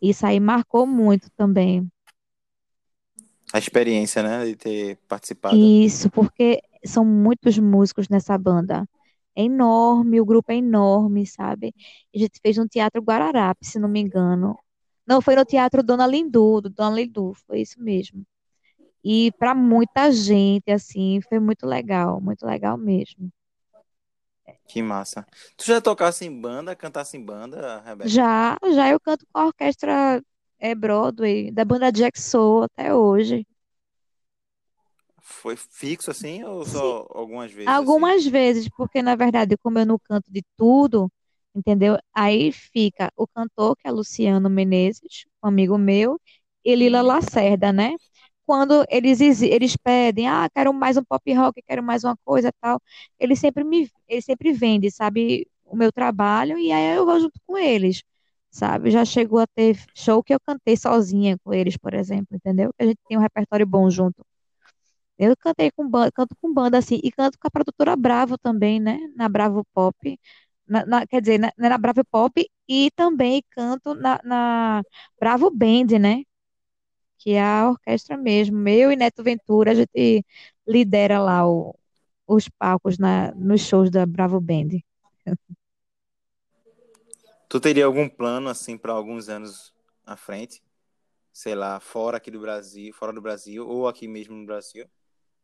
Isso 0.00 0.26
aí 0.26 0.40
marcou 0.40 0.86
muito 0.86 1.30
também. 1.36 1.86
A 3.52 3.58
experiência, 3.58 4.22
né, 4.22 4.44
de 4.46 4.56
ter 4.56 4.96
participado. 5.06 5.56
Isso, 5.56 6.10
porque 6.10 6.60
são 6.84 7.04
muitos 7.04 7.58
músicos 7.58 8.08
nessa 8.08 8.36
banda. 8.36 8.88
É 9.36 9.42
enorme, 9.42 10.20
o 10.20 10.24
grupo 10.24 10.52
é 10.52 10.56
enorme, 10.56 11.26
sabe? 11.26 11.74
A 12.14 12.18
gente 12.18 12.38
fez 12.40 12.56
no 12.56 12.68
Teatro 12.68 13.02
Guararapes, 13.02 13.70
se 13.70 13.78
não 13.78 13.88
me 13.88 14.00
engano. 14.00 14.58
Não, 15.06 15.20
foi 15.20 15.36
no 15.36 15.44
Teatro 15.44 15.82
Dona 15.82 16.06
Lindu, 16.06 16.60
do 16.60 16.70
Dona 16.70 16.96
Lindu, 16.96 17.34
foi 17.46 17.60
isso 17.60 17.80
mesmo. 17.80 18.24
E 19.04 19.30
para 19.38 19.54
muita 19.54 20.10
gente, 20.10 20.70
assim, 20.70 21.20
foi 21.28 21.38
muito 21.38 21.66
legal, 21.66 22.20
muito 22.20 22.46
legal 22.46 22.78
mesmo. 22.78 23.30
Que 24.66 24.82
massa. 24.82 25.26
Tu 25.56 25.66
já 25.66 25.80
tocasse 25.80 26.24
em 26.24 26.40
banda, 26.40 26.74
cantasse 26.74 27.16
em 27.16 27.24
banda, 27.24 27.80
Rebeca? 27.80 28.08
Já, 28.08 28.56
já 28.72 28.90
eu 28.90 28.98
canto 28.98 29.26
com 29.30 29.38
a 29.38 29.46
orquestra 29.46 30.22
é, 30.58 30.74
Broadway, 30.74 31.50
da 31.50 31.64
banda 31.64 31.92
Jack 31.92 32.20
Soul 32.20 32.64
até 32.64 32.94
hoje. 32.94 33.46
Foi 35.24 35.56
fixo 35.56 36.10
assim 36.12 36.44
ou 36.44 36.64
Sim, 36.64 36.64
só 36.64 37.06
algumas 37.10 37.50
vezes 37.50 37.80
assim? 37.80 38.06
algumas 38.06 38.26
vezes, 38.26 38.68
porque 38.70 39.02
na 39.02 39.16
verdade, 39.16 39.56
como 39.58 39.78
eu 39.78 39.86
não 39.86 39.98
canto 39.98 40.30
de 40.32 40.42
tudo, 40.56 41.10
entendeu? 41.54 41.98
Aí 42.14 42.52
fica 42.52 43.12
o 43.16 43.26
cantor, 43.26 43.76
que 43.76 43.88
é 43.88 43.92
Luciano 43.92 44.50
Menezes, 44.50 45.26
um 45.42 45.48
amigo 45.48 45.78
meu, 45.78 46.20
e 46.64 46.74
Lila. 46.76 47.02
Lacerda, 47.02 47.72
né? 47.72 47.94
Quando 48.46 48.84
eles, 48.90 49.20
eles 49.42 49.76
pedem, 49.76 50.28
ah, 50.28 50.48
quero 50.54 50.72
mais 50.74 50.96
um 50.98 51.04
pop 51.04 51.32
rock, 51.34 51.62
quero 51.62 51.82
mais 51.82 52.04
uma 52.04 52.16
coisa 52.24 52.52
tal, 52.60 52.80
eles 53.18 53.38
sempre 53.40 53.64
me, 53.64 53.90
eles 54.08 54.24
sempre 54.24 54.52
vendem, 54.52 54.90
sabe, 54.90 55.48
o 55.64 55.76
meu 55.76 55.92
trabalho, 55.92 56.58
e 56.58 56.72
aí 56.72 56.96
eu 56.96 57.06
vou 57.06 57.20
junto 57.20 57.40
com 57.46 57.58
eles, 57.58 58.02
sabe? 58.50 58.90
Já 58.90 59.04
chegou 59.04 59.38
a 59.40 59.46
ter 59.46 59.78
show 59.94 60.22
que 60.22 60.34
eu 60.34 60.40
cantei 60.40 60.76
sozinha 60.76 61.38
com 61.44 61.54
eles, 61.54 61.76
por 61.78 61.94
exemplo, 61.94 62.36
entendeu? 62.36 62.72
A 62.78 62.84
gente 62.84 62.98
tem 63.08 63.16
um 63.18 63.20
repertório 63.20 63.66
bom 63.66 63.90
junto. 63.90 64.24
Eu 65.18 65.36
cantei 65.36 65.70
com 65.70 65.88
banda, 65.88 66.10
canto 66.12 66.36
com 66.40 66.52
banda 66.52 66.78
assim, 66.78 67.00
e 67.02 67.10
canto 67.12 67.38
com 67.38 67.46
a 67.48 67.50
produtora 67.50 67.96
Bravo 67.96 68.36
também, 68.38 68.80
né? 68.80 68.98
Na 69.16 69.28
Bravo 69.28 69.64
Pop. 69.74 70.18
Na, 70.66 70.84
na- 70.86 71.06
quer 71.06 71.20
dizer, 71.20 71.38
na, 71.38 71.52
na 71.58 71.78
Bravo 71.78 72.04
Pop 72.04 72.32
e 72.68 72.90
também 72.92 73.42
canto 73.50 73.94
na, 73.94 74.20
na 74.24 74.82
Bravo 75.20 75.50
Band, 75.50 75.98
né? 76.00 76.24
Que 77.18 77.32
é 77.32 77.42
a 77.42 77.70
orquestra 77.70 78.16
mesmo. 78.16 78.68
Eu 78.68 78.92
e 78.92 78.96
Neto 78.96 79.22
Ventura, 79.24 79.72
a 79.72 79.74
gente 79.74 80.24
lidera 80.66 81.20
lá 81.20 81.48
o- 81.48 81.74
os 82.26 82.48
palcos 82.48 82.98
na, 82.98 83.32
nos 83.34 83.62
shows 83.62 83.90
da 83.90 84.06
Bravo 84.06 84.40
Band. 84.40 84.68
Tu 87.48 87.60
teria 87.60 87.86
algum 87.86 88.08
plano 88.08 88.48
assim 88.48 88.76
para 88.76 88.92
alguns 88.92 89.28
anos 89.28 89.72
à 90.04 90.16
frente? 90.16 90.62
Sei 91.32 91.54
lá, 91.54 91.80
fora 91.80 92.18
aqui 92.18 92.30
do 92.30 92.40
Brasil, 92.40 92.92
fora 92.94 93.12
do 93.12 93.22
Brasil 93.22 93.66
ou 93.68 93.88
aqui 93.88 94.08
mesmo 94.08 94.36
no 94.36 94.46
Brasil? 94.46 94.88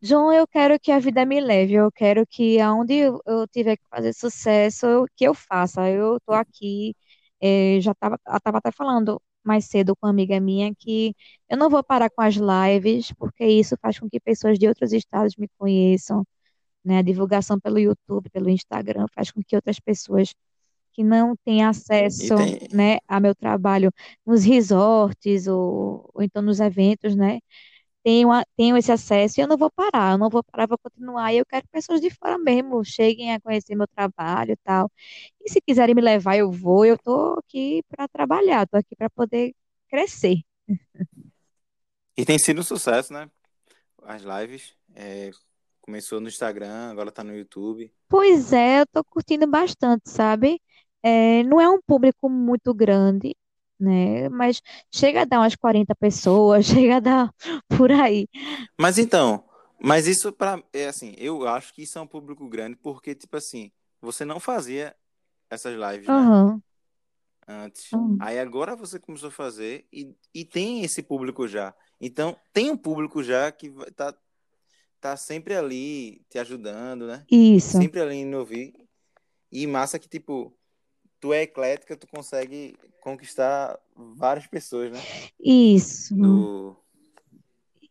João, 0.03 0.33
eu 0.33 0.47
quero 0.47 0.79
que 0.81 0.91
a 0.93 0.99
vida 0.99 1.25
me 1.27 1.41
leve, 1.41 1.75
eu 1.75 1.91
quero 1.93 2.27
que 2.27 2.59
aonde 2.61 2.95
eu, 2.95 3.21
eu 3.27 3.47
tiver 3.49 3.77
que 3.77 3.85
fazer 3.89 4.13
sucesso, 4.15 4.87
eu- 4.87 5.07
que 5.17 5.25
eu 5.25 5.35
faça. 5.35 5.89
Eu 5.91 6.19
tô 6.21 6.33
aqui, 6.33 6.95
eh, 7.41 7.79
já 7.81 7.93
estava 7.93 8.19
tava 8.43 8.59
até 8.59 8.71
falando 8.73 9.21
mais 9.45 9.67
cedo 9.67 9.95
com 9.97 10.07
uma 10.07 10.11
amiga 10.11 10.41
minha 10.41 10.75
que 10.75 11.15
eu 11.49 11.57
não 11.59 11.69
vou 11.71 11.83
parar 11.85 12.09
com 12.11 12.23
as 12.23 12.35
lives, 12.37 13.13
porque 13.19 13.45
isso 13.47 13.77
faz 13.81 13.99
com 13.99 14.09
que 14.09 14.21
pessoas 14.21 14.59
de 14.59 14.67
outros 14.69 14.93
estados 14.93 15.37
me 15.37 15.49
conheçam, 15.59 16.25
né? 16.85 16.99
A 16.99 17.03
divulgação 17.03 17.61
pelo 17.61 17.79
YouTube, 17.79 18.31
pelo 18.31 18.51
Instagram, 18.51 19.07
faz 19.15 19.31
com 19.31 19.43
que 19.43 19.57
outras 19.57 19.81
pessoas 19.81 20.35
que 20.93 21.05
não 21.05 21.37
têm 21.45 21.65
acesso, 21.65 22.25
tem 22.35 22.59
né, 22.71 22.99
a 23.09 23.21
meu 23.21 23.35
trabalho 23.35 23.93
nos 24.27 24.45
resorts 24.45 25.47
ou, 25.47 26.11
ou 26.15 26.23
então 26.23 26.43
nos 26.43 26.61
eventos, 26.61 27.15
né? 27.17 27.39
Tenho, 28.05 28.33
a- 28.33 28.45
tenho 28.57 28.77
esse 28.77 28.93
acesso 28.93 29.41
e 29.41 29.43
eu 29.43 29.49
não 29.49 29.57
vou 29.57 29.71
parar, 29.71 30.13
eu 30.15 30.19
não 30.19 30.31
vou 30.31 30.43
parar, 30.45 30.67
vou 30.67 30.79
continuar. 30.79 31.33
E 31.33 31.39
eu 31.39 31.47
quero 31.47 31.63
que 31.65 31.71
pessoas 31.73 32.01
de 32.01 32.11
fora 32.11 32.39
mesmo 32.39 32.85
cheguem 32.85 33.33
a 33.35 33.41
conhecer 33.41 33.75
meu 33.77 33.87
trabalho 33.89 34.53
e 34.53 34.57
tal. 34.59 34.91
E 35.43 35.51
se 35.51 35.61
quiserem 35.61 35.95
me 35.95 36.03
levar, 36.03 36.37
eu 36.37 36.51
vou. 36.53 36.85
Eu 36.87 36.99
tô 36.99 37.35
aqui 37.39 37.83
para 37.89 38.09
trabalhar, 38.09 38.67
tô 38.69 38.77
aqui 38.79 38.97
para 38.97 39.11
poder 39.11 39.55
crescer. 39.89 40.39
e 42.17 42.25
tem 42.25 42.39
sido 42.39 42.61
um 42.61 42.65
sucesso, 42.65 43.13
né? 43.13 43.31
As 44.05 44.23
lives. 44.23 44.75
É, 44.95 45.31
começou 45.81 46.21
no 46.21 46.29
Instagram, 46.29 46.91
agora 46.91 47.13
tá 47.13 47.25
no 47.25 47.37
YouTube. 47.37 47.93
Pois 48.09 48.53
é, 48.53 48.81
eu 48.81 48.87
tô 48.87 49.05
curtindo 49.05 49.47
bastante, 49.47 50.11
sabe? 50.11 50.61
É, 51.03 51.43
não 51.45 51.61
é 51.61 51.69
um 51.69 51.81
público 51.81 52.29
muito 52.29 52.75
grande, 52.75 53.35
né? 53.81 54.29
Mas 54.29 54.63
chega 54.95 55.23
a 55.23 55.25
dar 55.25 55.41
umas 55.41 55.57
40 55.57 55.95
pessoas, 55.95 56.67
chega 56.67 56.97
a 56.97 57.01
dar 57.01 57.35
por 57.69 57.91
aí. 57.93 58.29
Mas 58.79 58.99
então, 58.99 59.45
mas 59.81 60.07
isso 60.07 60.33
para 60.33 60.63
é 60.73 60.87
assim, 60.89 61.15
eu 61.19 61.47
acho 61.49 61.73
que 61.75 61.83
isso 61.83 61.99
é 61.99 62.03
um 62.03 62.07
público 62.07 62.49
grande 62.49 62.77
porque 62.77 63.15
tipo 63.15 63.37
assim, 63.37 63.71
você 64.01 64.25
não 64.25 64.41
fazia 64.41 64.95
essas 65.51 65.75
lives, 65.75 66.07
né? 66.09 66.13
Aham, 66.13 66.63
Antes. 67.49 67.91
aham. 67.93 68.17
Aí 68.21 68.39
agora 68.39 68.77
você 68.77 68.99
começou 68.99 69.29
a 69.29 69.33
fazer 69.33 69.87
e, 69.93 70.15
e 70.35 70.45
tem 70.45 70.85
esse 70.85 71.03
público 71.03 71.49
já. 71.49 71.75
Então, 72.01 72.37
tem 72.53 72.71
um 72.71 72.77
público 72.77 73.23
já 73.23 73.51
que 73.51 73.71
tá, 73.97 74.15
tá 75.01 75.17
sempre 75.17 75.57
ali 75.57 76.23
te 76.29 76.39
ajudando, 76.39 77.07
né? 77.07 77.27
Isso, 77.31 77.79
Sempre 77.79 78.01
ali 78.01 78.17
indo 78.17 78.39
ouvir. 78.39 78.75
E 79.51 79.67
massa 79.67 79.99
que, 79.99 80.09
tipo, 80.09 80.57
tu 81.21 81.33
é 81.33 81.43
eclética, 81.43 81.97
tu 81.97 82.07
consegue 82.07 82.77
conquistar 83.01 83.79
várias 83.97 84.47
pessoas, 84.47 84.91
né? 84.93 85.01
isso, 85.39 86.15
Do... 86.15 86.77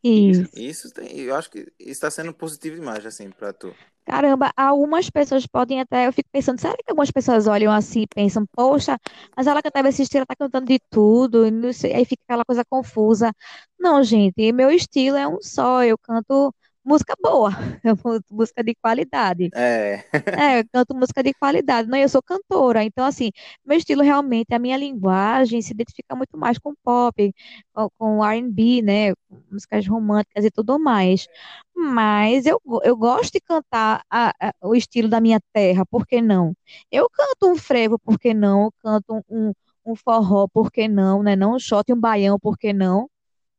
isso. 0.03 0.49
Isso 0.53 0.91
tem, 0.91 1.19
eu 1.19 1.35
acho 1.35 1.49
que 1.49 1.71
está 1.79 2.09
sendo 2.09 2.33
positivo 2.33 2.75
demais, 2.75 3.05
assim, 3.05 3.29
pra 3.29 3.53
tu. 3.53 3.73
Caramba, 4.05 4.51
algumas 4.57 5.07
pessoas 5.07 5.45
podem 5.45 5.79
até. 5.81 6.07
Eu 6.07 6.13
fico 6.13 6.27
pensando, 6.31 6.59
será 6.59 6.75
que 6.75 6.83
algumas 6.89 7.11
pessoas 7.11 7.45
olham 7.45 7.71
assim 7.71 8.01
e 8.01 8.07
pensam, 8.07 8.43
poxa, 8.53 8.97
mas 9.37 9.45
ela 9.45 9.61
cantava 9.61 9.89
esse 9.89 10.01
estilo, 10.01 10.21
ela 10.21 10.25
tá 10.25 10.35
cantando 10.35 10.65
de 10.65 10.79
tudo, 10.89 11.45
e 11.45 11.51
não 11.51 11.71
sei, 11.71 11.93
aí 11.93 12.05
fica 12.05 12.23
aquela 12.23 12.43
coisa 12.43 12.65
confusa. 12.65 13.31
Não, 13.79 14.03
gente, 14.03 14.51
meu 14.51 14.71
estilo 14.71 15.15
é 15.15 15.27
um 15.27 15.39
só, 15.41 15.83
eu 15.83 15.95
canto 15.99 16.51
música 16.83 17.15
boa, 17.21 17.51
canto 17.83 18.23
música 18.31 18.63
de 18.63 18.75
qualidade. 18.75 19.53
É, 19.53 20.03
É, 20.35 20.59
eu 20.59 20.65
canto 20.71 20.95
música 20.95 21.23
de 21.23 21.33
qualidade. 21.33 21.89
Não, 21.89 21.97
eu 21.97 22.07
sou 22.09 22.21
cantora. 22.23 22.83
Então, 22.83 23.05
assim, 23.05 23.31
meu 23.65 23.77
estilo 23.77 24.03
realmente, 24.03 24.53
a 24.53 24.59
minha 24.59 24.77
linguagem 24.77 25.61
se 25.61 25.73
identifica 25.73 26.15
muito 26.15 26.37
mais 26.37 26.57
com 26.59 26.73
pop, 26.83 27.33
com, 27.73 27.89
com 27.97 28.25
R&B, 28.25 28.81
né? 28.81 29.13
Músicas 29.51 29.87
românticas 29.87 30.45
e 30.45 30.51
tudo 30.51 30.79
mais. 30.79 31.27
Mas 31.75 32.45
eu, 32.45 32.61
eu 32.83 32.95
gosto 32.97 33.33
de 33.33 33.41
cantar 33.41 34.03
a- 34.09 34.33
a- 34.41 34.53
o 34.61 34.75
estilo 34.75 35.09
da 35.09 35.19
minha 35.21 35.39
terra, 35.53 35.85
por 35.85 36.05
que 36.07 36.21
não? 36.21 36.55
Eu 36.91 37.09
canto 37.09 37.51
um 37.51 37.55
frevo, 37.57 37.97
por 37.99 38.19
que 38.19 38.33
não? 38.33 38.65
Eu 38.65 38.73
canto 38.81 39.13
um, 39.29 39.49
um, 39.49 39.53
um 39.85 39.95
forró, 39.95 40.47
por 40.47 40.71
que 40.71 40.87
não, 40.87 41.23
né? 41.23 41.35
Não 41.35 41.55
um 41.55 41.59
shot 41.59 41.89
e 41.89 41.93
um 41.93 41.99
baião, 41.99 42.39
por 42.39 42.57
que 42.57 42.73
não? 42.73 43.09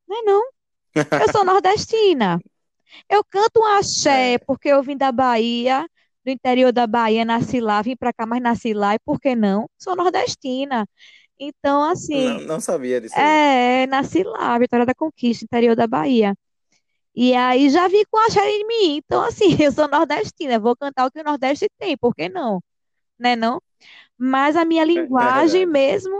Não 0.08 0.18
é 0.20 0.22
não. 0.24 0.42
Eu 1.18 1.28
sou 1.28 1.44
nordestina. 1.44 2.40
Eu 3.08 3.24
canto 3.24 3.60
um 3.60 3.66
axé 3.78 4.38
É, 4.38 4.38
porque 4.46 4.68
eu 4.68 4.82
vim 4.82 4.96
da 4.96 5.12
Bahia, 5.12 5.86
do 6.24 6.30
interior 6.30 6.72
da 6.72 6.86
Bahia, 6.86 7.24
nasci 7.24 7.60
lá, 7.60 7.82
vim 7.82 7.96
pra 7.96 8.12
cá, 8.12 8.26
mas 8.26 8.42
nasci 8.42 8.72
lá, 8.74 8.94
e 8.94 8.98
por 9.00 9.20
que 9.20 9.34
não? 9.36 9.68
Sou 9.78 9.96
nordestina. 9.96 10.86
Então, 11.38 11.84
não, 12.12 12.40
assim, 12.40 12.40
não 12.40 12.60
sabia 12.60 13.00
disso 13.00 13.20
aí. 13.20 13.40
é, 13.42 13.86
nasci 13.88 14.22
lá, 14.24 14.58
Vitória 14.58 14.86
da 14.86 14.94
Conquista, 14.94 15.44
interior 15.44 15.76
da 15.76 15.86
Bahia. 15.86 16.34
E 17.14 17.34
aí 17.34 17.68
já 17.70 17.88
vim 17.88 18.04
com 18.10 18.18
axé 18.18 18.40
em 18.50 18.66
mim. 18.66 18.96
Então, 18.98 19.22
assim, 19.24 19.46
eu 19.62 19.72
sou 19.72 19.88
nordestina, 19.88 20.58
vou 20.58 20.76
cantar 20.76 21.06
o 21.06 21.10
que 21.10 21.20
o 21.20 21.24
Nordeste 21.24 21.68
tem, 21.78 21.96
por 21.96 22.14
que 22.14 22.28
não? 22.28 22.62
Né, 23.18 23.36
não? 23.36 23.60
Mas 24.18 24.56
a 24.56 24.64
minha 24.64 24.84
É, 24.94 25.00
é 25.26 25.30
linguagem 25.30 25.66
verdade. 25.66 25.66
mesmo 25.66 26.14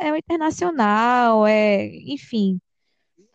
é, 0.00 0.08
é 0.08 0.12
o 0.12 0.16
internacional, 0.16 1.46
é, 1.46 1.86
enfim, 2.12 2.60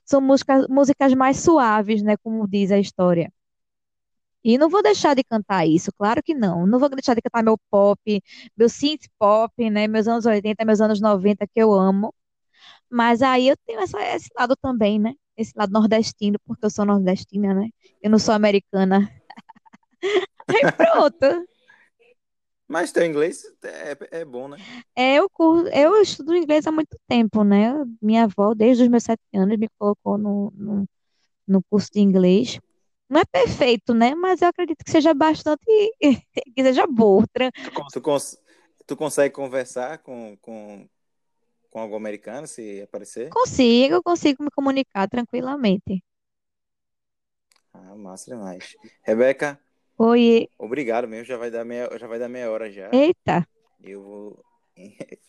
são 0.06 0.22
músicas, 0.22 0.68
músicas 0.70 1.14
mais 1.14 1.40
suaves, 1.40 2.02
né, 2.04 2.18
como 2.18 2.48
diz 2.48 2.72
a 2.72 2.80
história. 2.80 3.32
E 4.44 4.58
não 4.58 4.70
vou 4.70 4.82
deixar 4.82 5.16
de 5.16 5.24
cantar 5.24 5.68
isso, 5.68 5.92
claro 5.94 6.22
que 6.24 6.34
não. 6.34 6.66
Não 6.66 6.80
vou 6.80 6.90
deixar 6.90 7.14
de 7.16 7.22
cantar 7.22 7.44
meu 7.44 7.58
pop, 7.70 8.00
meu 8.58 8.68
synth 8.70 9.06
pop, 9.20 9.70
né, 9.70 9.88
meus 9.88 10.08
anos 10.08 10.26
80, 10.26 10.66
meus 10.66 10.82
anos 10.82 11.00
90 11.00 11.46
que 11.48 11.62
eu 11.62 11.72
amo. 11.74 12.14
Mas 12.90 13.22
aí 13.22 13.50
eu 13.50 13.58
tenho 13.68 13.82
essa- 13.82 14.02
esse 14.16 14.30
lado 14.38 14.56
também, 14.62 15.00
né? 15.00 15.14
Esse 15.38 15.54
lado 15.58 15.72
nordestino, 15.74 16.40
porque 16.46 16.66
eu 16.66 16.72
sou 16.72 16.86
nordestina, 16.86 17.54
né? 17.56 17.70
Eu 18.02 18.12
não 18.12 18.20
sou 18.20 18.34
americana. 18.36 19.10
Aí 20.48 20.66
pronto. 20.78 21.48
Mas 22.72 22.92
teu 22.92 23.06
inglês 23.06 23.44
é, 23.64 24.20
é 24.22 24.26
bom, 24.26 24.48
né? 24.48 24.62
É, 24.96 25.16
eu, 25.16 25.30
cur- 25.30 25.68
eu 25.74 26.02
estudo 26.02 26.36
inglês 26.36 26.68
há 26.68 26.72
muito 26.72 26.98
tempo, 27.08 27.44
né? 27.44 27.74
Minha 28.02 28.24
avó, 28.26 28.54
desde 28.54 28.84
os 28.84 28.90
meus 28.90 29.04
sete 29.04 29.22
anos, 29.34 29.58
me 29.58 29.68
colocou 29.78 30.18
no, 30.18 30.52
no, 30.56 30.86
no 31.48 31.64
curso 31.70 31.90
de 31.94 32.00
inglês. 32.02 32.60
Não 33.10 33.22
é 33.22 33.26
perfeito, 33.26 33.94
né? 33.94 34.16
Mas 34.16 34.42
eu 34.42 34.50
acredito 34.50 34.84
que 34.86 34.92
seja 34.92 35.14
bastante, 35.14 35.66
que 36.56 36.64
seja 36.64 36.88
bom. 36.88 37.24
Tran- 37.34 37.52
Tu, 37.62 37.72
tu, 37.92 38.02
cons- 38.02 38.38
tu 38.88 38.96
consegue 38.96 39.34
conversar 39.34 40.00
com, 40.00 40.38
com, 40.38 40.90
com 41.72 41.80
algum 41.82 41.98
americano 41.98 42.48
se 42.48 42.82
aparecer? 42.84 43.38
Consigo, 43.38 44.04
consigo 44.10 44.40
me 44.44 44.52
comunicar 44.58 45.08
tranquilamente. 45.14 45.94
Ah, 47.74 47.96
massa 47.96 48.32
demais. 48.32 48.78
Rebeca, 49.02 49.60
Oi, 50.04 50.48
obrigado 50.58 51.08
mesmo. 51.08 51.26
Já 51.26 51.38
vai 51.38 51.52
dar 51.52 51.64
meia, 51.64 51.88
já 52.00 52.08
vai 52.08 52.18
dar 52.18 52.28
meia 52.28 52.50
hora 52.50 52.72
já. 52.72 52.90
eita. 52.92 53.48
Eu 53.84 54.02
vou. 54.02 54.46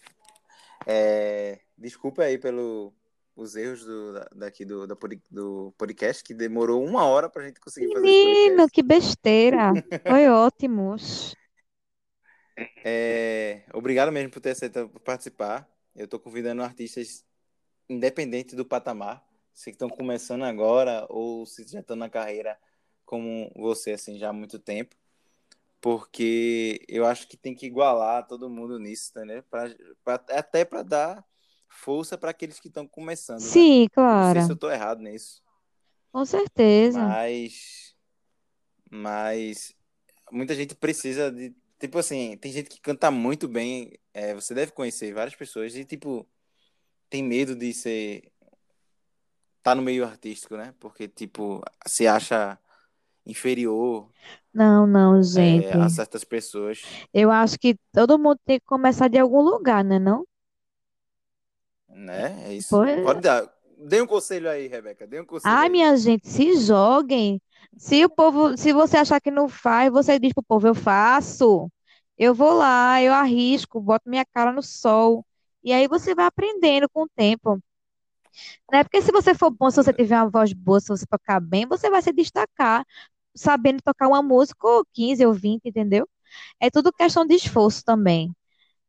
É, 0.84 1.60
desculpa 1.78 2.24
aí 2.24 2.36
pelo 2.38 2.92
os 3.36 3.54
erros 3.54 3.84
do, 3.84 4.14
da- 4.14 4.28
daqui 4.34 4.64
do, 4.64 4.84
da 4.84 4.96
do 5.30 5.72
podcast, 5.78 6.24
que 6.24 6.34
demorou 6.34 6.84
uma 6.84 7.04
hora 7.04 7.30
pra 7.30 7.44
gente 7.46 7.60
conseguir 7.60 7.92
fazer 7.92 8.08
esse 8.08 8.24
Menino, 8.26 8.68
que 8.68 8.82
besteira. 8.82 9.72
Foi 10.04 10.26
ótimo. 10.28 10.96
É, 12.84 13.62
obrigado 13.72 14.10
mesmo 14.10 14.30
por 14.32 14.40
ter 14.40 14.50
aceitado 14.50 14.88
participar. 15.04 15.70
Eu 15.94 16.08
tô 16.08 16.18
convidando 16.18 16.64
artistas 16.64 17.24
independente 17.88 18.56
do 18.56 18.64
patamar, 18.64 19.24
se 19.54 19.70
estão 19.70 19.88
começando 19.88 20.42
agora 20.42 21.06
ou 21.08 21.46
se 21.46 21.64
já 21.68 21.78
estão 21.78 21.94
na 21.94 22.10
carreira 22.10 22.58
como 23.12 23.52
você 23.54 23.90
assim 23.92 24.16
já 24.16 24.30
há 24.30 24.32
muito 24.32 24.58
tempo, 24.58 24.96
porque 25.82 26.82
eu 26.88 27.04
acho 27.04 27.28
que 27.28 27.36
tem 27.36 27.54
que 27.54 27.66
igualar 27.66 28.26
todo 28.26 28.48
mundo 28.48 28.78
nisso? 28.78 29.12
Pra, 29.50 29.68
pra- 30.02 30.24
até 30.30 30.64
para 30.64 30.82
dar 30.82 31.24
força 31.68 32.16
para 32.16 32.30
aqueles 32.30 32.58
que 32.58 32.68
estão 32.68 32.88
começando, 32.88 33.42
né? 33.42 33.48
Sim, 33.50 33.82
Eu 33.82 34.16
não 34.16 34.22
sei 34.22 34.40
claro. 34.40 34.40
se 34.40 34.50
eu 34.52 34.56
tô 34.56 34.70
errado 34.70 35.02
nisso, 35.02 35.42
Com 36.10 36.24
certeza. 36.24 36.98
mas 37.02 37.94
mas 38.90 39.74
muita 40.30 40.54
gente 40.54 40.74
precisa 40.74 41.30
de 41.30 41.54
tipo 41.78 41.98
assim, 41.98 42.38
tem 42.38 42.50
gente 42.50 42.70
que 42.70 42.80
canta 42.80 43.10
muito 43.10 43.46
bem, 43.46 43.92
é, 44.14 44.32
você 44.34 44.54
deve 44.54 44.72
conhecer 44.72 45.12
várias 45.12 45.34
pessoas 45.36 45.74
e 45.76 45.84
tipo 45.84 46.26
tem 47.10 47.22
medo 47.22 47.54
de 47.54 47.74
ser 47.74 48.32
tá 49.62 49.74
no 49.74 49.82
meio 49.82 50.04
artístico, 50.04 50.56
né? 50.56 50.74
Porque 50.80 51.06
tipo 51.06 51.60
se 51.86 52.06
acha 52.06 52.58
inferior 53.26 54.08
Não, 54.52 54.86
não, 54.86 55.18
é, 55.18 55.22
gente. 55.22 55.68
a 55.68 55.88
certas 55.88 56.24
pessoas, 56.24 56.82
Eu 57.12 57.30
acho 57.30 57.58
que 57.58 57.76
todo 57.92 58.18
mundo 58.18 58.38
tem 58.44 58.58
que 58.58 58.66
começar 58.66 59.08
de 59.08 59.18
algum 59.18 59.40
lugar, 59.40 59.84
né, 59.84 59.98
não? 59.98 60.24
né? 61.88 62.48
É 62.48 62.54
isso. 62.54 62.70
Pois... 62.70 63.02
Pode 63.02 63.20
dar. 63.20 63.48
Dê 63.78 64.00
um 64.00 64.06
conselho 64.06 64.48
aí, 64.48 64.66
Rebeca. 64.68 65.06
Dê 65.06 65.20
um 65.20 65.24
conselho 65.24 65.54
Ai, 65.54 65.64
aí. 65.64 65.70
minha 65.70 65.96
gente, 65.96 66.28
se 66.28 66.56
joguem. 66.60 67.40
Se 67.76 68.04
o 68.04 68.08
povo, 68.08 68.56
se 68.56 68.72
você 68.72 68.96
achar 68.98 69.20
que 69.20 69.30
não 69.30 69.48
faz, 69.48 69.90
você 69.90 70.18
diz 70.18 70.32
pro 70.32 70.42
povo, 70.42 70.68
eu 70.68 70.74
faço. 70.74 71.70
Eu 72.16 72.34
vou 72.34 72.52
lá, 72.52 73.02
eu 73.02 73.12
arrisco, 73.12 73.80
boto 73.80 74.08
minha 74.08 74.24
cara 74.32 74.52
no 74.52 74.62
sol. 74.62 75.24
E 75.64 75.72
aí 75.72 75.88
você 75.88 76.14
vai 76.14 76.26
aprendendo 76.26 76.88
com 76.90 77.04
o 77.04 77.08
tempo. 77.08 77.60
Né? 78.70 78.82
Porque 78.84 79.02
se 79.02 79.12
você 79.12 79.34
for 79.34 79.50
bom, 79.50 79.70
se 79.70 79.76
você 79.76 79.92
tiver 79.92 80.16
uma 80.16 80.30
voz 80.30 80.52
boa, 80.52 80.80
se 80.80 80.88
você 80.88 81.06
tocar 81.06 81.40
bem, 81.40 81.66
você 81.66 81.90
vai 81.90 82.02
se 82.02 82.12
destacar 82.12 82.84
sabendo 83.34 83.82
tocar 83.82 84.08
uma 84.08 84.22
música 84.22 84.66
ou 84.66 84.84
15 84.92 85.24
ou 85.24 85.32
20, 85.32 85.66
entendeu? 85.66 86.08
É 86.60 86.70
tudo 86.70 86.92
questão 86.92 87.26
de 87.26 87.34
esforço 87.34 87.84
também. 87.84 88.34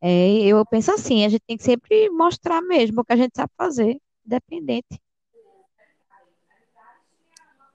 É, 0.02 0.44
eu 0.44 0.66
penso 0.66 0.92
assim, 0.92 1.26
a 1.26 1.30
gente 1.30 1.44
tem 1.48 1.58
que 1.58 1.64
sempre 1.64 2.10
mostrar 2.10 2.62
mesmo 2.62 3.02
o 3.02 3.06
que 3.06 3.14
a 3.14 3.16
gente 3.16 3.34
sabe 3.36 3.52
fazer, 3.58 3.98
independente. 4.26 5.02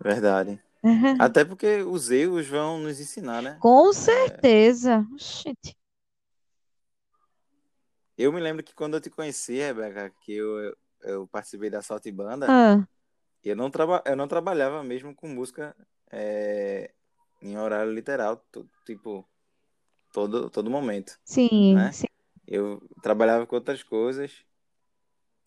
Verdade. 0.00 0.60
Até 1.18 1.44
porque 1.44 1.82
os 1.82 2.10
erros 2.10 2.46
vão 2.46 2.78
nos 2.78 3.00
ensinar, 3.00 3.42
né? 3.42 3.58
Com 3.60 3.88
É, 3.88 3.92
certeza. 3.92 5.06
Gente. 5.16 5.76
eu 8.16 8.32
me 8.32 8.40
lembro 8.40 8.62
que 8.62 8.74
quando 8.74 8.94
eu 8.94 9.00
te 9.00 9.10
conheci, 9.10 9.58
Rebeca, 9.58 10.10
que 10.22 10.34
eu, 10.34 10.76
eu, 11.02 11.26
participei 11.28 11.70
da 11.70 11.80
Salto 11.82 12.08
e 12.08 12.12
Banda, 12.12 12.46
Ah, 12.48 12.84
eu 13.44 13.56
não, 13.56 13.70
traba, 13.70 14.02
eu 14.04 14.16
não 14.16 14.26
trabalhava 14.28 14.82
mesmo 14.82 15.14
com 15.14 15.28
música 15.28 15.74
é, 16.10 16.90
em 17.42 17.56
horário 17.58 17.92
literal, 17.92 18.44
tipo, 18.84 19.28
todo, 20.12 20.50
todo 20.50 20.70
momento, 20.70 21.18
sim, 21.24 21.74
né? 21.74 21.92
sim. 21.92 22.06
Eu 22.46 22.80
trabalhava 23.02 23.46
com 23.46 23.56
outras 23.56 23.82
coisas 23.82 24.44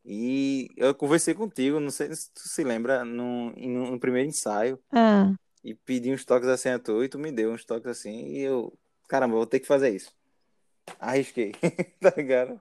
e 0.06 0.70
eu 0.78 0.94
conversei 0.96 1.34
contigo, 1.34 1.80
não 1.80 1.92
sei 1.92 2.14
se 2.16 2.32
tu 2.32 2.42
se 2.48 2.64
lembra, 2.64 3.04
no, 3.06 3.54
em- 3.56 3.70
no 3.92 4.00
primeiro 4.00 4.28
ensaio, 4.30 4.80
Ah, 4.92 5.34
e 5.64 5.76
pedi 5.76 6.12
uns 6.12 6.26
toques 6.26 6.48
assim 6.48 6.70
a 6.70 6.80
tu, 6.80 7.04
e 7.04 7.10
tu 7.10 7.20
me 7.20 7.32
deu 7.32 7.52
uns 7.52 7.64
toques 7.66 7.88
assim, 7.90 8.28
e 8.30 8.40
eu, 8.42 8.78
caramba, 9.08 9.36
vou 9.36 9.46
ter 9.46 9.60
que 9.60 9.68
fazer 9.68 9.90
isso. 9.90 10.12
Arrisquei, 11.00 11.52
tá 12.02 12.14
ligado? 12.18 12.60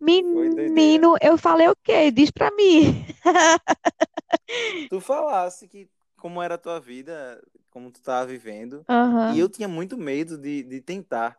Menino, 0.00 1.16
eu 1.22 1.38
falei 1.38 1.68
o 1.68 1.76
quê? 1.76 2.10
Diz 2.10 2.30
pra 2.30 2.50
mim. 2.52 3.04
Tu 4.90 5.00
falasse 5.00 5.66
que 5.66 5.88
como 6.24 6.42
era 6.42 6.54
a 6.54 6.58
tua 6.58 6.80
vida, 6.80 7.38
como 7.70 7.92
tu 7.92 8.00
tava 8.02 8.24
vivendo, 8.26 8.86
e 9.28 9.38
Aham, 9.38 9.38
eu 9.38 9.46
tinha 9.46 9.68
muito 9.68 9.98
medo 9.98 10.38
de, 10.38 10.62
de 10.62 10.80
tentar, 10.80 11.38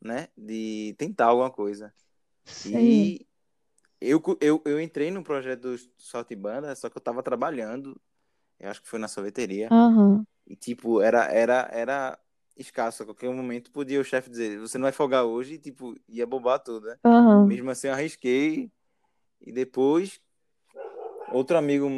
né? 0.00 0.26
De 0.36 0.92
tentar 0.98 1.26
alguma 1.26 1.52
coisa. 1.52 1.94
sei. 2.44 3.14
E 3.14 3.24
eu, 4.00 4.22
eu, 4.40 4.62
eu 4.64 4.80
entrei 4.80 5.10
no 5.12 5.22
projeto 5.24 5.60
do 5.62 5.78
Salto 5.98 6.32
e 6.32 6.36
Banda, 6.36 6.74
só 6.76 6.90
que 6.90 6.98
eu 6.98 7.02
tava 7.02 7.22
trabalhando, 7.22 8.00
eu 8.60 8.70
acho 8.70 8.82
que 8.82 8.88
foi 8.88 8.98
na 8.98 9.08
sorveteria, 9.08 9.74
Aham, 9.78 10.26
e 10.46 10.56
tipo, 10.56 11.02
era, 11.02 11.26
era, 11.32 11.68
era 11.72 12.18
escasso, 12.56 13.02
a 13.02 13.06
qualquer 13.06 13.30
momento 13.30 13.72
podia 13.72 14.00
o 14.00 14.04
chefe 14.04 14.30
dizer, 14.30 14.58
você 14.60 14.78
não 14.78 14.84
vai 14.84 14.92
folgar 14.92 15.24
hoje, 15.24 15.54
e 15.54 15.58
tipo, 15.58 15.94
ia 16.08 16.26
bombar 16.26 16.60
tudo, 16.60 16.86
né? 16.88 16.98
aham. 17.04 17.48
Mesmo 17.48 17.70
assim, 17.70 17.88
eu 17.88 17.94
arrisquei, 17.94 18.70
e 19.40 19.52
depois, 19.52 20.20
outro 21.32 21.56
amigo, 21.56 21.88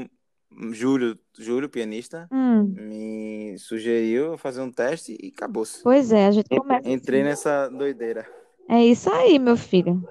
Júlio, 0.72 1.18
Júlio, 1.38 1.68
pianista, 1.68 2.28
Hum, 2.32 2.74
me 2.76 3.58
sugeriu 3.58 4.38
fazer 4.38 4.60
um 4.60 4.70
teste 4.70 5.16
e 5.20 5.28
acabou-se. 5.28 5.82
pois 5.82 6.12
é, 6.12 6.26
a 6.26 6.30
gente 6.30 6.48
começa 6.48 6.88
Entrei 6.88 7.20
assim. 7.20 7.28
nessa 7.28 7.68
doideira. 7.68 8.26
É 8.68 8.84
isso 8.84 9.10
aí, 9.10 9.38
meu 9.38 9.56
filho. 9.56 10.02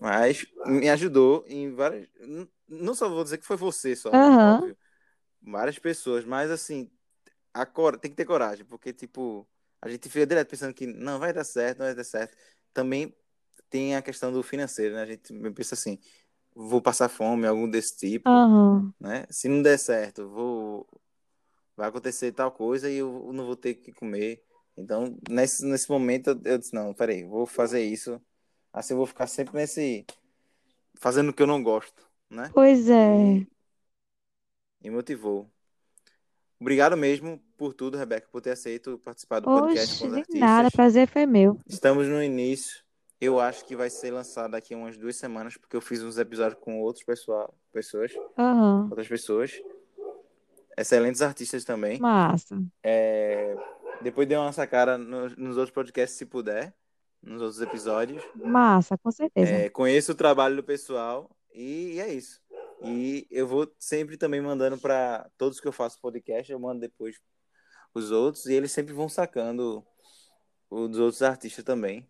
Mas 0.00 0.46
me 0.66 0.88
ajudou 0.90 1.44
em 1.48 1.72
várias. 1.74 2.08
Não 2.68 2.94
só 2.94 3.08
vou 3.08 3.24
dizer 3.24 3.38
que 3.38 3.46
foi 3.46 3.56
você 3.56 3.96
só, 3.96 4.10
Óbvio. 4.12 4.76
Várias 5.42 5.78
pessoas, 5.78 6.24
mas 6.24 6.50
assim, 6.50 6.90
a 7.54 7.64
cor... 7.64 7.98
tem 7.98 8.10
que 8.10 8.16
ter 8.16 8.24
coragem, 8.24 8.64
porque, 8.64 8.92
tipo, 8.92 9.48
a 9.80 9.88
gente 9.88 10.08
fica 10.08 10.26
direto 10.26 10.48
pensando 10.48 10.74
que 10.74 10.86
não 10.86 11.18
vai 11.18 11.32
dar 11.32 11.44
certo, 11.44 11.78
não 11.78 11.86
vai 11.86 11.94
dar 11.94 12.04
certo. 12.04 12.36
Também 12.74 13.14
tem 13.70 13.96
a 13.96 14.02
questão 14.02 14.32
do 14.32 14.42
financeiro, 14.42 14.94
né? 14.94 15.02
A 15.02 15.06
gente 15.06 15.32
pensa 15.52 15.74
assim, 15.74 15.98
vou 16.56 16.80
passar 16.80 17.08
fome, 17.08 17.46
algo 17.46 17.70
desse 17.70 17.96
tipo, 17.96 18.28
aham. 18.28 18.92
né? 18.98 19.26
Se 19.30 19.48
não 19.48 19.62
der 19.62 19.78
certo, 19.78 20.28
vou. 20.28 20.88
Vai 21.76 21.88
acontecer 21.88 22.32
tal 22.32 22.50
coisa 22.50 22.90
e 22.90 22.96
eu 22.96 23.30
não 23.32 23.44
vou 23.44 23.54
ter 23.54 23.74
que 23.74 23.92
comer. 23.92 24.42
Então, 24.76 25.16
nesse, 25.28 25.64
nesse 25.64 25.90
momento, 25.90 26.30
eu, 26.30 26.40
eu 26.44 26.58
disse, 26.58 26.74
não, 26.74 26.94
peraí, 26.94 27.22
vou 27.24 27.46
fazer 27.46 27.84
isso 27.84 28.20
Assim 28.76 28.92
eu 28.92 28.98
vou 28.98 29.06
ficar 29.06 29.26
sempre 29.26 29.54
nesse. 29.54 30.04
fazendo 30.96 31.30
o 31.30 31.32
que 31.32 31.42
eu 31.42 31.46
não 31.46 31.62
gosto, 31.62 32.06
né? 32.28 32.50
Pois 32.52 32.90
é. 32.90 33.38
E, 33.38 33.46
e 34.82 34.90
motivou. 34.90 35.50
Obrigado 36.60 36.94
mesmo 36.94 37.42
por 37.56 37.72
tudo, 37.72 37.96
Rebeca, 37.96 38.28
por 38.30 38.42
ter 38.42 38.50
aceito 38.50 38.98
participar 38.98 39.40
do 39.40 39.46
podcast 39.46 39.94
Oxe, 39.94 39.98
com 40.02 40.08
os 40.08 40.12
artistas. 40.12 40.40
nada, 40.40 40.70
prazer 40.70 41.08
foi 41.08 41.24
meu. 41.24 41.58
Estamos 41.66 42.06
no 42.06 42.22
início. 42.22 42.84
Eu 43.20 43.40
acho 43.40 43.64
que 43.64 43.74
vai 43.74 43.88
ser 43.88 44.10
lançado 44.10 44.50
daqui 44.52 44.74
a 44.74 44.76
umas 44.76 44.96
duas 44.98 45.16
semanas, 45.16 45.56
porque 45.56 45.74
eu 45.76 45.80
fiz 45.80 46.02
uns 46.02 46.18
episódios 46.18 46.60
com 46.60 46.80
outros 46.80 47.04
pessoal, 47.04 47.54
pessoas, 47.72 48.12
Aham, 48.38 48.84
outras 48.90 49.08
pessoas. 49.08 49.52
Excelentes 50.76 51.22
artistas 51.22 51.64
também. 51.64 51.98
massa. 51.98 52.62
É, 52.82 53.56
Depois 54.02 54.28
dê 54.28 54.36
uma 54.36 54.52
sacada 54.52 54.98
nos, 54.98 55.34
nos 55.36 55.56
outros 55.56 55.74
podcasts, 55.74 56.18
se 56.18 56.26
puder, 56.26 56.74
nos 57.22 57.40
outros 57.40 57.62
episódios. 57.62 58.22
Massa, 58.34 58.98
com 58.98 59.10
certeza. 59.10 59.50
É, 59.50 59.70
conheço 59.70 60.12
o 60.12 60.14
trabalho 60.14 60.56
do 60.56 60.62
pessoal 60.62 61.30
e, 61.54 61.94
e 61.94 62.00
é 62.00 62.12
isso. 62.12 62.42
E 62.82 63.26
eu 63.30 63.46
vou 63.46 63.66
sempre 63.78 64.18
também 64.18 64.42
mandando 64.42 64.76
para 64.76 65.26
todos 65.38 65.58
que 65.58 65.66
eu 65.66 65.72
faço 65.72 65.98
podcast, 66.02 66.52
eu 66.52 66.60
mando 66.60 66.80
depois 66.80 67.18
os 67.94 68.10
outros 68.10 68.44
e 68.44 68.52
eles 68.52 68.70
sempre 68.70 68.92
vão 68.92 69.08
sacando 69.08 69.82
o 70.70 70.88
dos 70.88 70.98
outros 70.98 71.22
artistas 71.22 71.64
também. 71.64 72.04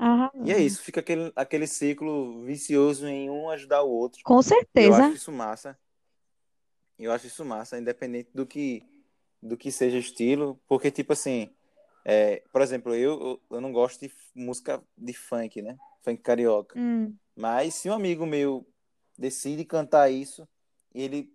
E 0.44 0.52
é 0.52 0.58
isso, 0.60 0.82
fica 0.82 1.00
aquele, 1.00 1.32
aquele 1.34 1.66
ciclo 1.66 2.42
vicioso 2.44 3.06
em 3.06 3.30
um 3.30 3.48
ajudar 3.50 3.82
o 3.82 3.90
outro. 3.90 4.20
Com 4.24 4.34
E 4.34 4.36
eu 4.36 4.42
certeza. 4.42 5.04
acho 5.06 5.16
isso 5.16 5.32
massa. 5.32 5.78
Eu 6.98 7.12
acho 7.12 7.26
isso 7.26 7.44
massa, 7.44 7.78
independente 7.78 8.30
do 8.34 8.46
que 8.46 8.82
do 9.42 9.56
que 9.56 9.70
seja 9.70 9.98
estilo, 9.98 10.58
porque 10.66 10.90
tipo 10.90 11.12
assim, 11.12 11.54
é, 12.04 12.42
por 12.50 12.62
exemplo, 12.62 12.94
eu, 12.94 13.20
eu 13.20 13.40
eu 13.56 13.60
não 13.60 13.70
gosto 13.70 14.00
de 14.00 14.12
música 14.34 14.82
de 14.96 15.12
funk, 15.12 15.60
né? 15.62 15.76
Funk 16.02 16.22
carioca. 16.22 16.78
Hum, 16.78 17.14
Mas 17.36 17.74
se 17.74 17.88
um 17.90 17.92
amigo 17.92 18.24
meu 18.26 18.66
decide 19.16 19.64
cantar 19.64 20.10
isso, 20.10 20.48
ele 20.94 21.32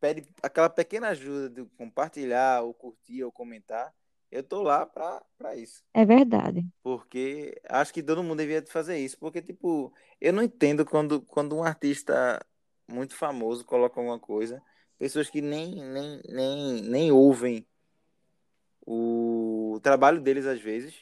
pede 0.00 0.26
aquela 0.42 0.70
pequena 0.70 1.08
ajuda 1.08 1.50
de 1.50 1.64
compartilhar, 1.76 2.62
ou 2.62 2.72
curtir, 2.74 3.22
ou 3.22 3.30
comentar, 3.30 3.92
eu 4.36 4.42
tô 4.42 4.62
lá 4.62 4.84
pra, 4.84 5.22
pra 5.38 5.56
isso. 5.56 5.82
é 5.94 6.04
verdade. 6.04 6.66
Porque 6.82 7.60
acho 7.68 7.92
que 7.92 8.02
todo 8.02 8.22
mundo 8.22 8.38
devia 8.38 8.64
fazer 8.66 8.98
isso. 8.98 9.18
Porque, 9.18 9.42
tipo, 9.42 9.92
eu 10.20 10.32
não 10.32 10.42
entendo 10.42 10.84
quando, 10.84 11.20
quando 11.22 11.56
um 11.56 11.64
artista 11.64 12.44
muito 12.86 13.16
famoso 13.16 13.64
coloca 13.64 13.98
alguma 13.98 14.18
coisa, 14.18 14.62
pessoas 14.98 15.28
que 15.28 15.40
nem, 15.40 15.74
nem, 15.74 16.20
nem, 16.28 16.82
nem 16.82 17.12
ouvem 17.12 17.66
o 18.86 19.80
trabalho 19.82 20.20
deles 20.20 20.46
às 20.46 20.60
vezes, 20.60 20.94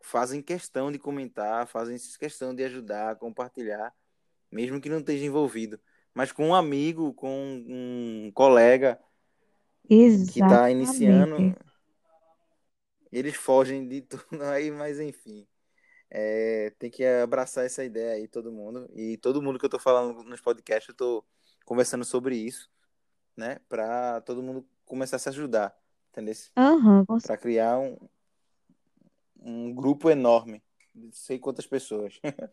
fazem 0.00 0.40
questão 0.40 0.92
de 0.92 0.98
comentar, 0.98 1.66
fazem 1.66 1.96
questão 2.18 2.54
de 2.54 2.62
ajudar, 2.64 3.16
compartilhar, 3.16 3.92
mesmo 4.50 4.80
que 4.80 4.88
não 4.88 4.98
esteja 4.98 5.24
envolvido. 5.24 5.80
Mas 6.14 6.30
com 6.30 6.48
um 6.48 6.54
amigo, 6.54 7.12
com 7.14 7.64
um 7.66 8.30
colega 8.32 8.98
que 9.86 10.40
está 10.40 10.70
iniciando, 10.70 11.36
Exatamente. 11.36 11.69
Eles 13.12 13.36
fogem 13.36 13.86
de 13.88 14.02
tudo 14.02 14.42
aí, 14.44 14.70
mas 14.70 15.00
enfim. 15.00 15.46
É, 16.10 16.70
tem 16.78 16.90
que 16.90 17.04
abraçar 17.06 17.64
essa 17.66 17.84
ideia 17.84 18.14
aí, 18.14 18.28
todo 18.28 18.52
mundo. 18.52 18.88
E 18.94 19.16
todo 19.18 19.42
mundo 19.42 19.58
que 19.58 19.64
eu 19.66 19.70
tô 19.70 19.78
falando 19.78 20.22
nos 20.24 20.40
podcasts, 20.40 20.88
eu 20.90 20.94
tô 20.96 21.24
conversando 21.64 22.04
sobre 22.04 22.36
isso, 22.36 22.70
né? 23.36 23.60
Pra 23.68 24.20
todo 24.22 24.42
mundo 24.42 24.68
começar 24.86 25.16
a 25.16 25.18
se 25.20 25.28
ajudar, 25.30 25.76
entendeu? 26.10 26.34
Aham, 26.56 27.04
com 27.06 27.18
Pra 27.22 27.36
criar 27.38 27.78
um, 27.78 27.96
um 29.40 29.74
grupo 29.74 30.10
enorme, 30.10 30.62
de 30.94 31.10
sei 31.16 31.38
quantas 31.38 31.66
pessoas. 31.66 32.18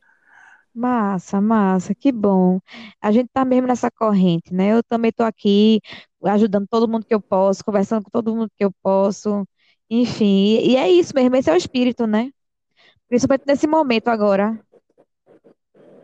Massa, 0.74 1.42
massa, 1.42 1.96
que 1.96 2.12
bom. 2.12 2.60
A 3.02 3.12
gente 3.12 3.30
tá 3.34 3.44
mesmo 3.44 3.66
nessa 3.68 3.90
corrente, 3.90 4.54
né? 4.54 4.74
Eu 4.74 4.84
também 4.84 5.12
tô 5.12 5.24
aqui 5.24 5.82
ajudando 6.24 6.68
todo 6.68 6.88
mundo 6.88 7.06
que 7.06 7.14
eu 7.16 7.22
posso, 7.22 7.66
conversando 7.66 8.04
com 8.04 8.12
todo 8.12 8.36
mundo 8.36 8.50
que 8.56 8.64
eu 8.64 8.72
posso. 8.84 9.44
Enfim, 9.90 10.60
e, 10.60 10.76
é 10.76 10.90
isso 10.90 11.14
mesmo, 11.16 11.36
esse 11.36 11.50
é 11.50 11.54
o 11.54 11.58
espírito, 11.58 12.06
né? 12.06 12.32
Principalmente 13.08 13.46
nesse 13.48 13.68
momento 13.68 14.10
agora. 14.10 14.60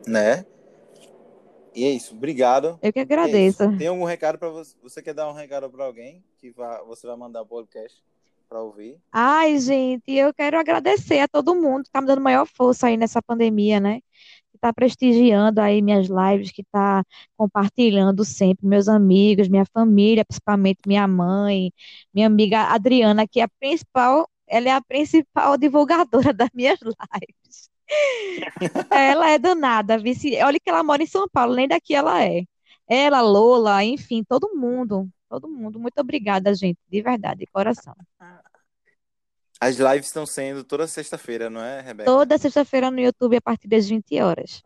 né? 0.07 0.45
E 1.75 1.83
é 1.85 1.89
isso. 1.89 2.15
Obrigado. 2.15 2.77
Eu 2.81 2.93
que 2.93 2.99
é 2.99 3.01
agradeço. 3.01 3.63
isso. 3.63 3.77
Tem 3.77 3.87
algum 3.87 4.03
recado 4.03 4.37
para 4.37 4.49
você? 4.49 4.75
Você 4.83 5.01
quer 5.01 5.13
dar 5.13 5.29
um 5.29 5.33
recado 5.33 5.69
para 5.69 5.85
alguém 5.85 6.23
que 6.37 6.51
vá, 6.51 6.83
você 6.83 7.07
vai 7.07 7.15
mandar 7.15 7.43
podcast 7.45 8.01
para 8.47 8.61
ouvir? 8.61 8.99
Ai, 9.11 9.57
gente, 9.57 10.11
eu 10.11 10.33
quero 10.33 10.59
agradecer 10.59 11.19
a 11.19 11.27
todo 11.27 11.55
mundo 11.55 11.85
que 11.85 11.91
tá 11.91 11.99
me 11.99 12.07
dando 12.07 12.21
maior 12.21 12.45
força 12.45 12.87
aí 12.87 12.97
nessa 12.97 13.21
pandemia, 13.21 13.79
né? 13.79 14.01
Que 14.53 14.59
tá 14.59 14.73
prestigiando 14.73 15.59
aí 15.61 15.81
minhas 15.81 16.07
lives, 16.09 16.51
que 16.51 16.63
tá 16.71 17.03
compartilhando 17.37 18.23
sempre, 18.25 18.67
meus 18.67 18.87
amigos, 18.87 19.49
minha 19.49 19.65
família, 19.73 20.25
principalmente 20.25 20.79
minha 20.87 21.07
mãe, 21.07 21.73
minha 22.13 22.27
amiga 22.27 22.61
Adriana, 22.73 23.27
que 23.27 23.39
é 23.41 23.43
a 23.43 23.49
principal, 23.59 24.29
ela 24.47 24.69
é 24.69 24.71
a 24.71 24.81
principal 24.81 25.57
divulgadora 25.59 26.33
das 26.33 26.49
minhas 26.53 26.79
lives. 26.81 27.69
Ela 28.89 29.29
é 29.31 29.39
danada, 29.39 29.97
vice. 29.97 30.41
Olha 30.43 30.59
que 30.59 30.69
ela 30.69 30.83
mora 30.83 31.03
em 31.03 31.05
São 31.07 31.27
Paulo, 31.29 31.55
nem 31.55 31.67
daqui 31.67 31.93
ela 31.95 32.23
é. 32.23 32.43
Ela, 32.87 33.21
Lola, 33.21 33.83
enfim, 33.83 34.23
todo 34.23 34.55
mundo, 34.55 35.09
todo 35.29 35.49
mundo. 35.49 35.79
Muito 35.79 35.99
obrigada, 35.99 36.53
gente, 36.55 36.79
de 36.89 37.01
verdade, 37.01 37.39
de 37.41 37.47
coração. 37.47 37.95
As 39.63 39.77
lives 39.77 40.07
estão 40.07 40.25
sendo 40.25 40.63
toda 40.63 40.85
sexta-feira, 40.87 41.49
não 41.49 41.63
é, 41.63 41.79
Rebeca? 41.79 42.11
Toda 42.11 42.37
sexta-feira 42.37 42.91
no 42.91 42.99
YouTube 42.99 43.37
a 43.37 43.41
partir 43.41 43.67
das 43.69 43.87
20 43.87 44.21
horas. 44.21 44.61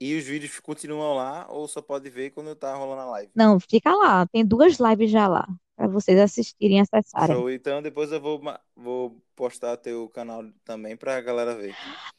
E 0.00 0.16
os 0.16 0.24
vídeos 0.24 0.60
continuam 0.60 1.14
lá 1.14 1.46
ou 1.48 1.66
só 1.66 1.82
pode 1.82 2.08
ver 2.10 2.30
quando 2.30 2.54
tá 2.54 2.74
rolando 2.74 3.00
a 3.00 3.06
live? 3.06 3.32
Não, 3.34 3.58
fica 3.58 3.92
lá. 3.92 4.26
Tem 4.26 4.44
duas 4.44 4.78
lives 4.78 5.10
já 5.10 5.26
lá 5.26 5.48
para 5.76 5.88
vocês 5.88 6.18
assistirem, 6.18 6.80
acessarem. 6.80 7.34
Show. 7.34 7.50
Então 7.50 7.82
depois 7.82 8.12
eu 8.12 8.20
vou, 8.20 8.40
vou 8.76 9.20
postar 9.34 9.76
teu 9.78 10.08
canal 10.08 10.44
também 10.64 10.96
pra 10.96 11.20
galera 11.20 11.56
ver. 11.56 11.74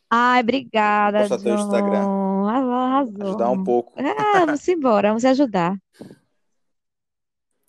Ai, 0.10 0.41
obrigada, 0.41 1.19
Vou 1.19 1.30
postar 1.30 1.43
teu 1.43 1.56
Instagram. 1.56 2.04
John. 2.04 2.47
Arrasou. 2.47 3.28
Ajudar 3.28 3.51
um 3.51 3.63
pouco. 3.63 3.93
Ah, 3.97 4.45
vamos 4.45 4.67
embora, 4.67 5.10
vamos 5.10 5.23
ajudar. 5.25 5.78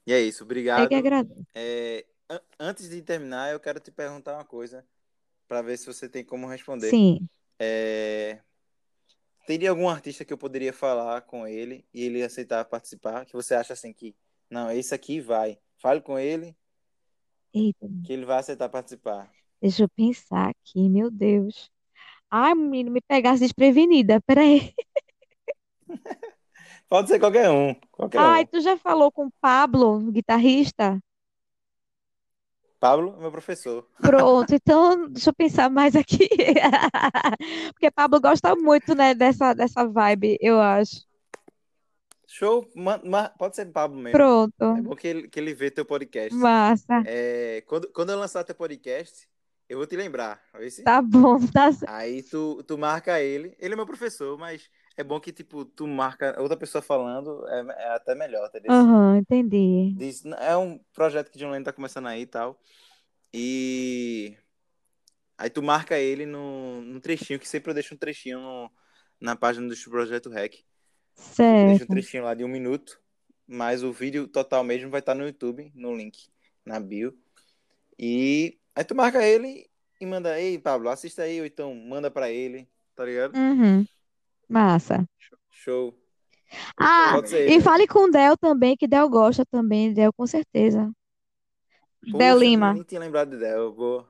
E 0.06 0.12
é 0.12 0.20
isso. 0.20 0.42
Eu 0.42 0.46
Obrigado. 0.46 0.88
que 0.88 0.94
agradeço. 0.94 1.46
É, 1.54 2.04
antes 2.58 2.88
de 2.88 3.02
terminar, 3.02 3.52
eu 3.52 3.60
quero 3.60 3.80
te 3.80 3.90
perguntar 3.90 4.34
uma 4.34 4.44
coisa 4.44 4.84
pra 5.46 5.62
ver 5.62 5.76
se 5.76 5.86
você 5.86 6.08
tem 6.08 6.24
como 6.24 6.46
responder. 6.46 6.90
Sim. 6.90 7.28
É, 7.58 8.40
Teria 9.46 9.70
algum 9.70 9.88
artista 9.88 10.24
que 10.24 10.32
eu 10.32 10.38
poderia 10.38 10.72
falar 10.72 11.20
com 11.22 11.46
ele 11.46 11.86
e 11.94 12.02
ele 12.02 12.20
aceitar 12.20 12.64
participar? 12.64 13.24
Que 13.24 13.32
você 13.32 13.54
acha 13.54 13.74
assim 13.74 13.92
que, 13.92 14.12
não, 14.50 14.70
esse 14.72 14.92
aqui 14.92 15.20
vai. 15.20 15.56
Fale 15.78 16.00
com 16.00 16.18
ele 16.18 16.56
Eita, 17.54 17.86
que 18.04 18.12
ele 18.12 18.24
vai 18.24 18.38
aceitar 18.40 18.68
participar. 18.68 19.30
deixa 19.62 19.84
eu 19.84 19.88
pensar 19.88 20.50
aqui, 20.50 20.88
meu 20.88 21.10
Deus. 21.12 21.70
Ai, 22.28 22.54
menino, 22.56 22.90
me 22.90 23.00
pegasse 23.00 23.40
desprevenida. 23.44 24.20
Peraí. 24.22 24.74
Pode 26.88 27.08
ser 27.08 27.20
qualquer 27.20 27.48
um. 27.48 27.72
Qualquer 27.92 28.20
Ai, 28.20 28.42
um. 28.42 28.46
tu 28.46 28.60
já 28.60 28.76
falou 28.76 29.12
com 29.12 29.26
o 29.26 29.32
Pablo, 29.40 30.10
guitarrista? 30.10 31.00
Pablo, 32.78 33.16
meu 33.18 33.30
professor. 33.30 33.86
Pronto, 34.00 34.54
então 34.54 35.08
deixa 35.08 35.30
eu 35.30 35.34
pensar 35.34 35.70
mais 35.70 35.96
aqui. 35.96 36.28
Porque 37.72 37.90
Pablo 37.90 38.20
gosta 38.20 38.54
muito, 38.54 38.94
né, 38.94 39.14
dessa, 39.14 39.54
dessa 39.54 39.86
vibe, 39.88 40.38
eu 40.40 40.60
acho. 40.60 41.04
Show. 42.26 42.68
Ma- 42.74 43.00
ma- 43.04 43.30
pode 43.30 43.56
ser 43.56 43.66
Pablo 43.66 43.96
mesmo. 43.96 44.10
É 44.10 44.12
Pronto, 44.12 44.82
bom 44.82 44.94
que 44.94 45.08
ele, 45.08 45.28
que 45.28 45.40
ele 45.40 45.54
vê 45.54 45.70
teu 45.70 45.84
podcast. 45.84 46.34
massa. 46.34 47.02
É, 47.06 47.62
quando, 47.66 47.90
quando 47.92 48.10
eu 48.10 48.18
lançar 48.18 48.44
teu 48.44 48.54
podcast, 48.54 49.26
eu 49.68 49.78
vou 49.78 49.86
te 49.86 49.96
lembrar. 49.96 50.40
Tá 50.84 51.00
bom, 51.00 51.38
tá 51.46 51.72
certo. 51.72 51.90
Aí 51.90 52.22
tu, 52.22 52.62
tu 52.64 52.76
marca 52.76 53.20
ele. 53.20 53.56
Ele 53.58 53.72
é 53.72 53.76
meu 53.76 53.86
professor, 53.86 54.36
mas 54.38 54.68
é 54.96 55.04
bom 55.04 55.20
que, 55.20 55.32
tipo, 55.32 55.64
tu 55.64 55.86
marca 55.86 56.40
outra 56.40 56.56
pessoa 56.56 56.80
falando, 56.82 57.46
é, 57.48 57.60
é 57.84 57.88
até 57.90 58.14
melhor, 58.14 58.48
entendeu? 58.48 58.72
Aham, 58.72 59.18
entendi. 59.18 59.94
Diz- 59.96 60.24
É 60.26 60.56
um 60.56 60.78
projeto 60.92 61.30
que 61.30 61.38
John 61.38 61.50
Lennon 61.50 61.64
tá 61.64 61.72
começando 61.72 62.06
aí 62.06 62.22
e 62.22 62.26
tal. 62.26 62.60
E 63.32 64.36
aí 65.36 65.50
tu 65.50 65.62
marca 65.62 65.98
ele 65.98 66.24
no, 66.26 66.80
no 66.82 67.00
trechinho, 67.00 67.38
que 67.38 67.48
sempre 67.48 67.70
eu 67.70 67.74
deixo 67.74 67.94
um 67.94 67.98
trechinho 67.98 68.40
no- 68.40 68.70
na 69.20 69.36
página 69.36 69.68
do 69.68 69.90
Projeto 69.90 70.30
Rec. 70.30 70.54
Deixa 70.54 70.64
um 71.14 71.78
Certo. 71.78 71.86
trechinho 71.88 72.24
lá 72.24 72.34
de 72.34 72.44
um 72.44 72.48
minuto, 72.48 73.00
mas 73.46 73.82
o 73.82 73.92
vídeo 73.92 74.26
total 74.28 74.62
mesmo 74.64 74.90
vai 74.90 75.00
estar 75.00 75.14
no 75.14 75.26
YouTube, 75.26 75.70
no 75.74 75.94
link, 75.94 76.28
na 76.64 76.80
bio. 76.80 77.16
E 77.98 78.58
aí 78.74 78.84
tu 78.84 78.94
marca 78.94 79.24
ele 79.24 79.68
e 80.00 80.06
manda, 80.06 80.38
ei, 80.40 80.58
Pablo, 80.58 80.88
assista 80.88 81.22
aí, 81.22 81.40
ou 81.40 81.46
então 81.46 81.74
manda 81.74 82.10
pra 82.10 82.30
ele, 82.30 82.68
tá 82.94 83.04
ligado? 83.04 83.34
Uhum, 83.36 83.86
massa. 84.48 85.08
Show. 85.50 85.94
Ah, 86.76 87.20
ser 87.24 87.50
e 87.50 87.60
fale 87.60 87.86
com 87.86 88.04
o 88.04 88.10
Del 88.10 88.36
também, 88.36 88.76
que 88.76 88.86
Del 88.86 89.08
gosta 89.08 89.44
também, 89.44 89.92
Del 89.92 90.12
com 90.12 90.26
certeza. 90.26 90.90
Poxa, 92.00 92.18
Del 92.18 92.38
Lima. 92.38 92.74
nem 92.74 92.82
tinha 92.84 93.00
lembrado 93.00 93.30
de 93.30 93.38
Del. 93.38 93.58
Eu 93.58 93.74
vou, 93.74 94.06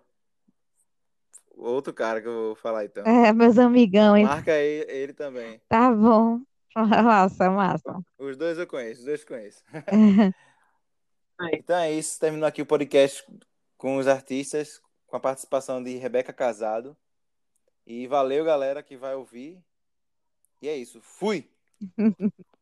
outro 1.56 1.92
cara 1.92 2.20
que 2.20 2.28
eu 2.28 2.32
vou 2.32 2.54
falar 2.56 2.84
então. 2.84 3.04
É, 3.04 3.32
meus 3.32 3.58
amigão, 3.58 4.16
hein? 4.16 4.26
Marca 4.26 4.52
ele, 4.52 4.90
ele 4.90 5.12
também. 5.12 5.60
Tá 5.68 5.90
bom. 5.90 6.40
Massa, 6.76 7.50
massa. 7.50 8.04
Os 8.18 8.36
dois 8.36 8.58
eu 8.58 8.66
conheço, 8.66 9.00
os 9.00 9.06
dois 9.06 9.22
eu 9.22 9.26
conheço. 9.26 9.62
Então 11.52 11.76
é 11.76 11.92
isso, 11.92 12.18
terminou 12.18 12.48
aqui 12.48 12.62
o 12.62 12.66
podcast 12.66 13.22
com 13.76 13.98
os 13.98 14.06
artistas, 14.06 14.80
com 15.06 15.16
a 15.16 15.20
participação 15.20 15.82
de 15.82 15.94
Rebeca 15.96 16.32
Casado. 16.32 16.96
E 17.86 18.06
valeu, 18.06 18.42
galera, 18.42 18.82
que 18.82 18.96
vai 18.96 19.14
ouvir. 19.14 19.62
E 20.62 20.68
é 20.68 20.76
isso. 20.76 21.00
Fui! 21.02 21.48